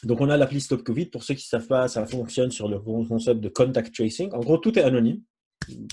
[0.03, 1.07] donc on a l'appli Stop Covid.
[1.07, 4.31] Pour ceux qui ne savent pas, ça fonctionne sur le concept de contact tracing.
[4.31, 5.21] En gros, tout est anonyme.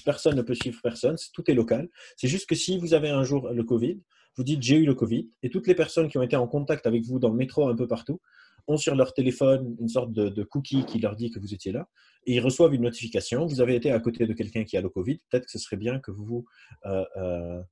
[0.04, 1.88] Personne ne peut suivre personne, tout est local.
[2.16, 4.00] C'est juste que si vous avez un jour le Covid,
[4.36, 6.86] vous dites j'ai eu le Covid, et toutes les personnes qui ont été en contact
[6.86, 8.20] avec vous dans le métro un peu partout
[8.68, 11.88] ont sur leur téléphone une sorte de, cookie qui leur dit que vous étiez là,
[12.26, 14.88] et ils reçoivent une notification, vous avez été à côté de quelqu'un qui a le
[14.88, 16.44] Covid, peut-être que ce serait bien que vous vous
[16.86, 17.62] euh, euh,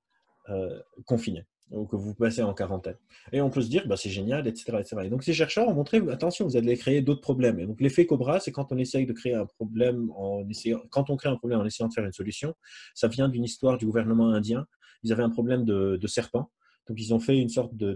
[0.51, 2.97] euh, confinez ou que vous passez en quarantaine.
[3.33, 4.97] Et on peut se dire, bah, c'est génial, etc., etc.
[5.05, 7.59] Et donc ces chercheurs ont montré, attention, vous allez créer d'autres problèmes.
[7.59, 11.11] Et donc l'effet Cobra, c'est quand on essaye de créer un problème en essayant, quand
[11.11, 12.55] on crée un problème en essayant de faire une solution,
[12.95, 14.67] ça vient d'une histoire du gouvernement indien
[15.05, 16.51] ils avaient un problème de, serpents.
[16.89, 17.95] Donc, ils ont fait une sorte de,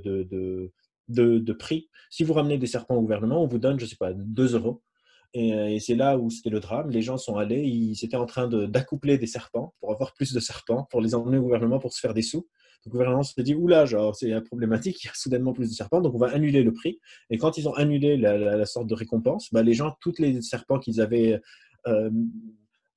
[1.09, 1.89] de, prix.
[2.11, 4.55] Si vous ramenez des serpents au gouvernement, on vous donne, je ne sais pas, 2
[4.55, 4.83] euros.
[5.35, 6.91] Et, c'est là où c'était le drame.
[6.91, 10.41] Les gens sont allés, ils étaient en train d'accoupler des serpents pour avoir plus de
[10.41, 12.47] serpents, pour les emmener au gouvernement pour se faire des sous.
[12.87, 16.15] Le gouvernement s'est dit, oula, c'est problématique, il y a soudainement plus de serpents, donc
[16.15, 16.99] on va annuler le prix.
[17.31, 20.79] Et quand ils ont annulé la, sorte de récompense, bah, les gens, tous les serpents
[20.79, 21.41] qu'ils avaient
[21.87, 22.11] euh,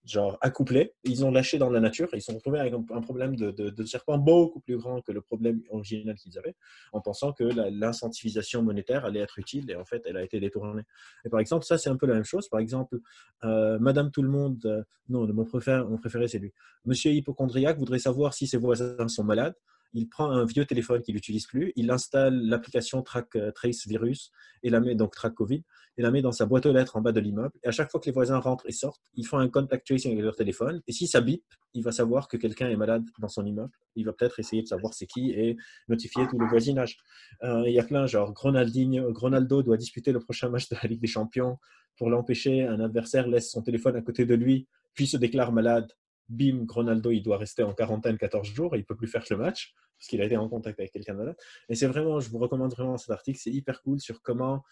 [0.05, 3.85] genre accouplés, ils ont lâché dans la nature, ils sont retrouvés avec un, problème de,
[3.85, 6.55] serpent beaucoup plus grand que le problème original qu'ils avaient,
[6.91, 10.83] en pensant que l'incentivisation monétaire allait être utile, et en fait, elle a été détournée.
[11.25, 12.49] Et par exemple, ça, c'est un peu la même chose.
[12.49, 12.99] Par exemple,
[13.43, 16.53] euh, Madame Tout le Monde, euh, non, mon préféré, mon préféré c'est lui.
[16.85, 19.55] Monsieur Hypochondriaque voudrait savoir si ses voisins sont malades
[19.93, 24.31] il prend un vieux téléphone qu'il n'utilise plus, il installe l'application Track euh, Trace Virus
[24.63, 25.63] et la met donc Track Covid
[25.97, 27.51] et la met dans sa boîte aux lettres en bas de l'immeuble.
[27.63, 30.13] Et à chaque fois que les voisins rentrent et sortent, ils font un contact tracing
[30.13, 30.81] avec leur téléphone.
[30.87, 33.71] Et si ça bip, il va savoir que quelqu'un est malade dans son immeuble.
[33.95, 35.57] Il va peut-être essayer de savoir c'est qui et
[35.89, 36.97] notifier tout le voisinage.
[37.43, 41.01] Euh, il y a plein, genre Ronaldo doit disputer le prochain match de la Ligue
[41.01, 41.57] des Champions.
[41.97, 45.91] Pour l'empêcher, un adversaire laisse son téléphone à côté de lui, puis se déclare malade
[46.31, 49.37] bim, Ronaldo, il doit rester en quarantaine 14 jours, il ne peut plus faire le
[49.37, 51.35] match parce qu'il a été en contact avec quelqu'un d'autre.
[51.69, 54.63] Et c'est vraiment, je vous recommande vraiment cet article, c'est hyper cool sur comment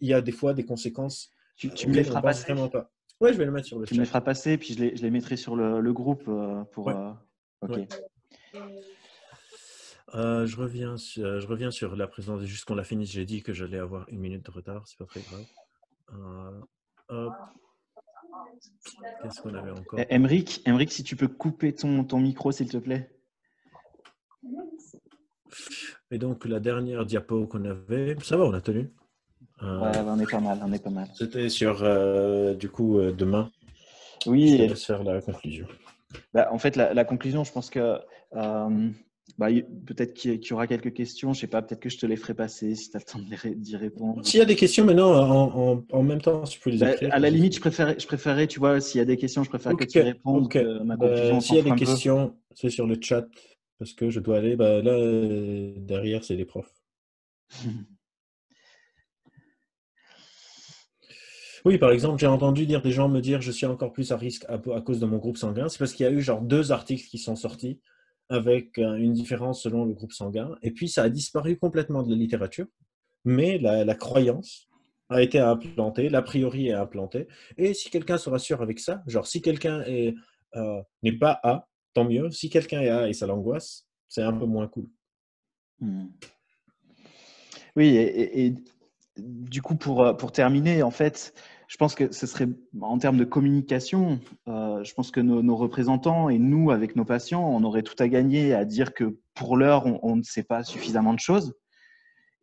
[0.00, 1.30] il y a des fois des conséquences.
[1.56, 2.90] Tu, me les feras passer vraiment pas.
[3.20, 4.96] Ouais, je vais le mettre sur le Tu me les feras passer, puis je les,
[4.96, 6.88] je les mettrai sur le, groupe euh, pour.
[6.88, 7.12] Euh,
[7.60, 7.86] ok.
[10.14, 13.42] Euh, je, reviens sur, je reviens sur la présence, juste qu'on l'a fini, j'ai dit
[13.42, 16.64] que j'allais avoir une minute de retard, c'est pas très grave.
[17.08, 17.32] hop.
[19.22, 23.10] Qu'est-ce qu'on avait encore Emric, si tu peux couper ton, ton micro, s'il te plaît.
[26.10, 28.92] Et donc, la dernière diapo qu'on avait, ça va, on a tenu.
[29.62, 31.08] Euh, ouais, on est pas mal, on est pas mal.
[31.14, 33.50] C'était sur, euh, du coup, euh, demain.
[34.26, 34.58] Oui.
[34.58, 35.66] Je vais faire la conclusion.
[36.34, 37.98] Bah, en fait, la, conclusion, je pense que
[39.38, 39.48] bah,
[39.86, 41.32] peut-être qu'il y aura quelques questions.
[41.32, 43.52] Je sais pas, peut-être que je te les ferai passer si tu as le temps
[43.56, 44.24] d'y répondre.
[44.24, 46.92] S'il y a des questions maintenant, en, en, même temps, si tu peux les bah,
[46.92, 47.12] écrire.
[47.12, 49.48] à la limite, je préférais, je préférais tu vois, s'il y a des questions, je
[49.48, 50.48] préfère que tu répondes.
[50.52, 53.26] Bah, s'il y a des questions, c'est sur le chat
[53.78, 54.56] parce que je dois aller.
[54.56, 54.96] Bah, là,
[55.76, 56.74] derrière, c'est les profs.
[61.64, 64.16] Oui, par exemple, j'ai entendu dire des gens me dire je suis encore plus à
[64.16, 65.68] risque à, à cause de mon groupe sanguin.
[65.68, 67.78] C'est parce qu'il y a eu genre deux articles qui sont sortis
[68.28, 70.56] avec euh, une différence selon le groupe sanguin.
[70.62, 72.66] Et puis, ça a disparu complètement de la littérature,
[73.24, 74.68] mais la, croyance
[75.08, 77.28] a été implantée, l'a priori est implantée.
[77.58, 79.82] Et si quelqu'un se rassure avec ça, genre si quelqu'un
[80.56, 82.30] euh, n'est pas A, tant mieux.
[82.30, 84.88] Si quelqu'un est A et ça l'angoisse, c'est un peu moins cool.
[85.80, 86.06] Hmm.
[87.76, 88.54] Oui, et,
[89.16, 91.34] du coup, pour, euh, pour terminer, en fait,
[91.72, 92.48] je pense que ce serait,
[92.82, 97.42] en termes de communication, euh, je pense que nos, représentants et nous, avec nos patients,
[97.42, 101.14] on aurait tout à gagner à dire que pour l'heure, on, ne sait pas suffisamment
[101.14, 101.54] de choses.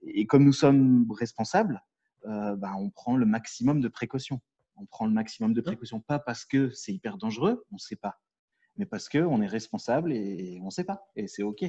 [0.02, 1.84] Et comme nous sommes responsables,
[2.26, 4.42] euh, ben, on prend le maximum de précautions.
[4.78, 7.98] On prend le maximum de précautions, pas parce que c'est hyper dangereux, on ne sait
[7.98, 8.16] pas,
[8.78, 11.64] mais parce qu'on est responsable et on ne sait pas, et c'est OK.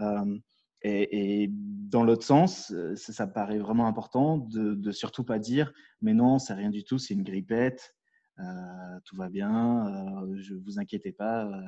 [0.00, 0.38] Euh,
[0.84, 5.72] et, dans l'autre sens, euh, ça, ça, paraît vraiment important de, de surtout pas dire
[6.02, 7.94] mais non, c'est rien du tout, c'est une grippette,
[8.40, 8.42] euh,
[9.04, 11.60] tout va bien, euh, je vous inquiétez pas, euh,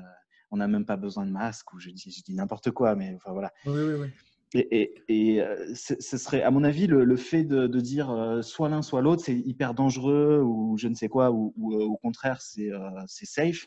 [0.51, 3.15] on n'a même pas besoin de masque ou je dis, je dis n'importe quoi, mais
[3.15, 3.53] enfin voilà.
[3.67, 4.09] Oui, oui, oui.
[4.55, 5.45] Et, et,
[5.75, 9.37] ce serait, à mon avis, le, fait de, de dire soit l'un, soit l'autre, c'est
[9.37, 12.71] hyper dangereux ou je ne sais quoi, ou, ou au contraire, c'est
[13.07, 13.67] safe.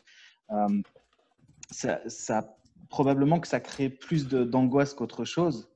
[1.70, 2.56] ça, ça
[2.90, 5.70] probablement que ça crée plus d'angoisse qu'autre chose.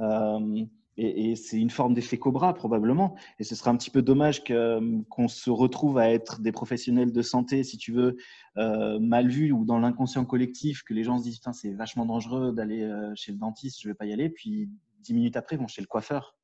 [0.00, 0.64] Euh,
[0.96, 3.16] et, c'est une forme d'effet cobra, probablement.
[3.38, 7.22] Et ce serait un petit peu dommage qu'on se retrouve à être des professionnels de
[7.22, 8.16] santé, si tu veux,
[8.56, 12.52] euh, mal vus ou dans l'inconscient collectif, que les gens se disent c'est vachement dangereux
[12.52, 14.30] d'aller euh, chez le dentiste, je ne vais pas y aller.
[14.30, 14.70] Puis
[15.00, 16.36] dix minutes après, ils vont chez le coiffeur.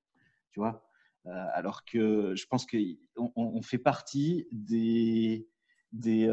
[0.53, 0.85] Tu vois
[1.53, 5.47] alors que je pense qu'on on fait partie des,
[5.93, 6.31] des,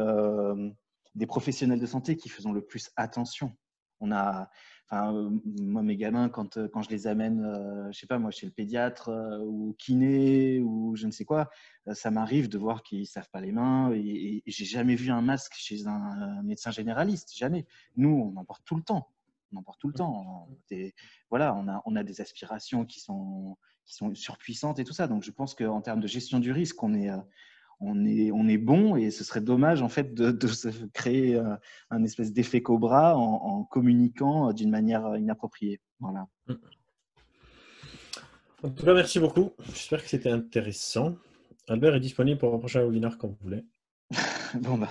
[1.13, 3.53] des professionnels de santé qui faisons le plus attention
[3.99, 4.49] on a,
[4.85, 8.19] enfin, euh, moi, mes gamins, quand, euh, quand je les amène, euh, je sais pas,
[8.19, 9.09] moi, chez le pédiatre
[9.45, 11.49] ou kiné ou je ne sais quoi,
[11.93, 15.53] ça m'arrive de voir qu'ils savent pas les mains et, j'ai jamais vu un masque
[15.55, 17.65] chez un, médecin généraliste, jamais.
[17.95, 19.09] Nous, on en porte tout le temps.
[19.53, 20.49] On en porte tout le temps.
[21.29, 25.07] voilà, on a, on a des aspirations qui sont, qui sont surpuissantes et tout ça.
[25.07, 27.09] Donc, je pense qu'en termes de gestion du risque, on est,
[27.79, 31.55] on est, on est bon et ce serait dommage en fait de, se créer euh,
[31.89, 35.79] un espèce d'effet cobra en, communiquant d'une manière inappropriée.
[35.99, 36.27] Voilà.
[38.63, 39.51] En tout cas, merci beaucoup.
[39.67, 41.15] J'espère que c'était intéressant.
[41.67, 43.63] Albert est disponible pour un prochain webinaire quand vous voulez.
[44.55, 44.89] bon bah,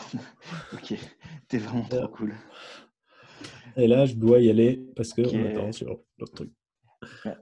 [0.75, 0.95] ok,
[1.49, 2.35] t'es vraiment trop cool.
[3.77, 6.53] Et là, je dois y aller parce qu'on attend sur l'autre truc.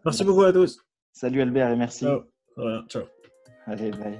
[0.05, 0.81] Merci beaucoup à tous.
[1.13, 2.05] Salut Albert et merci.
[2.05, 2.87] Ciao.
[2.89, 3.05] ciao.
[3.67, 4.19] Allez, bye.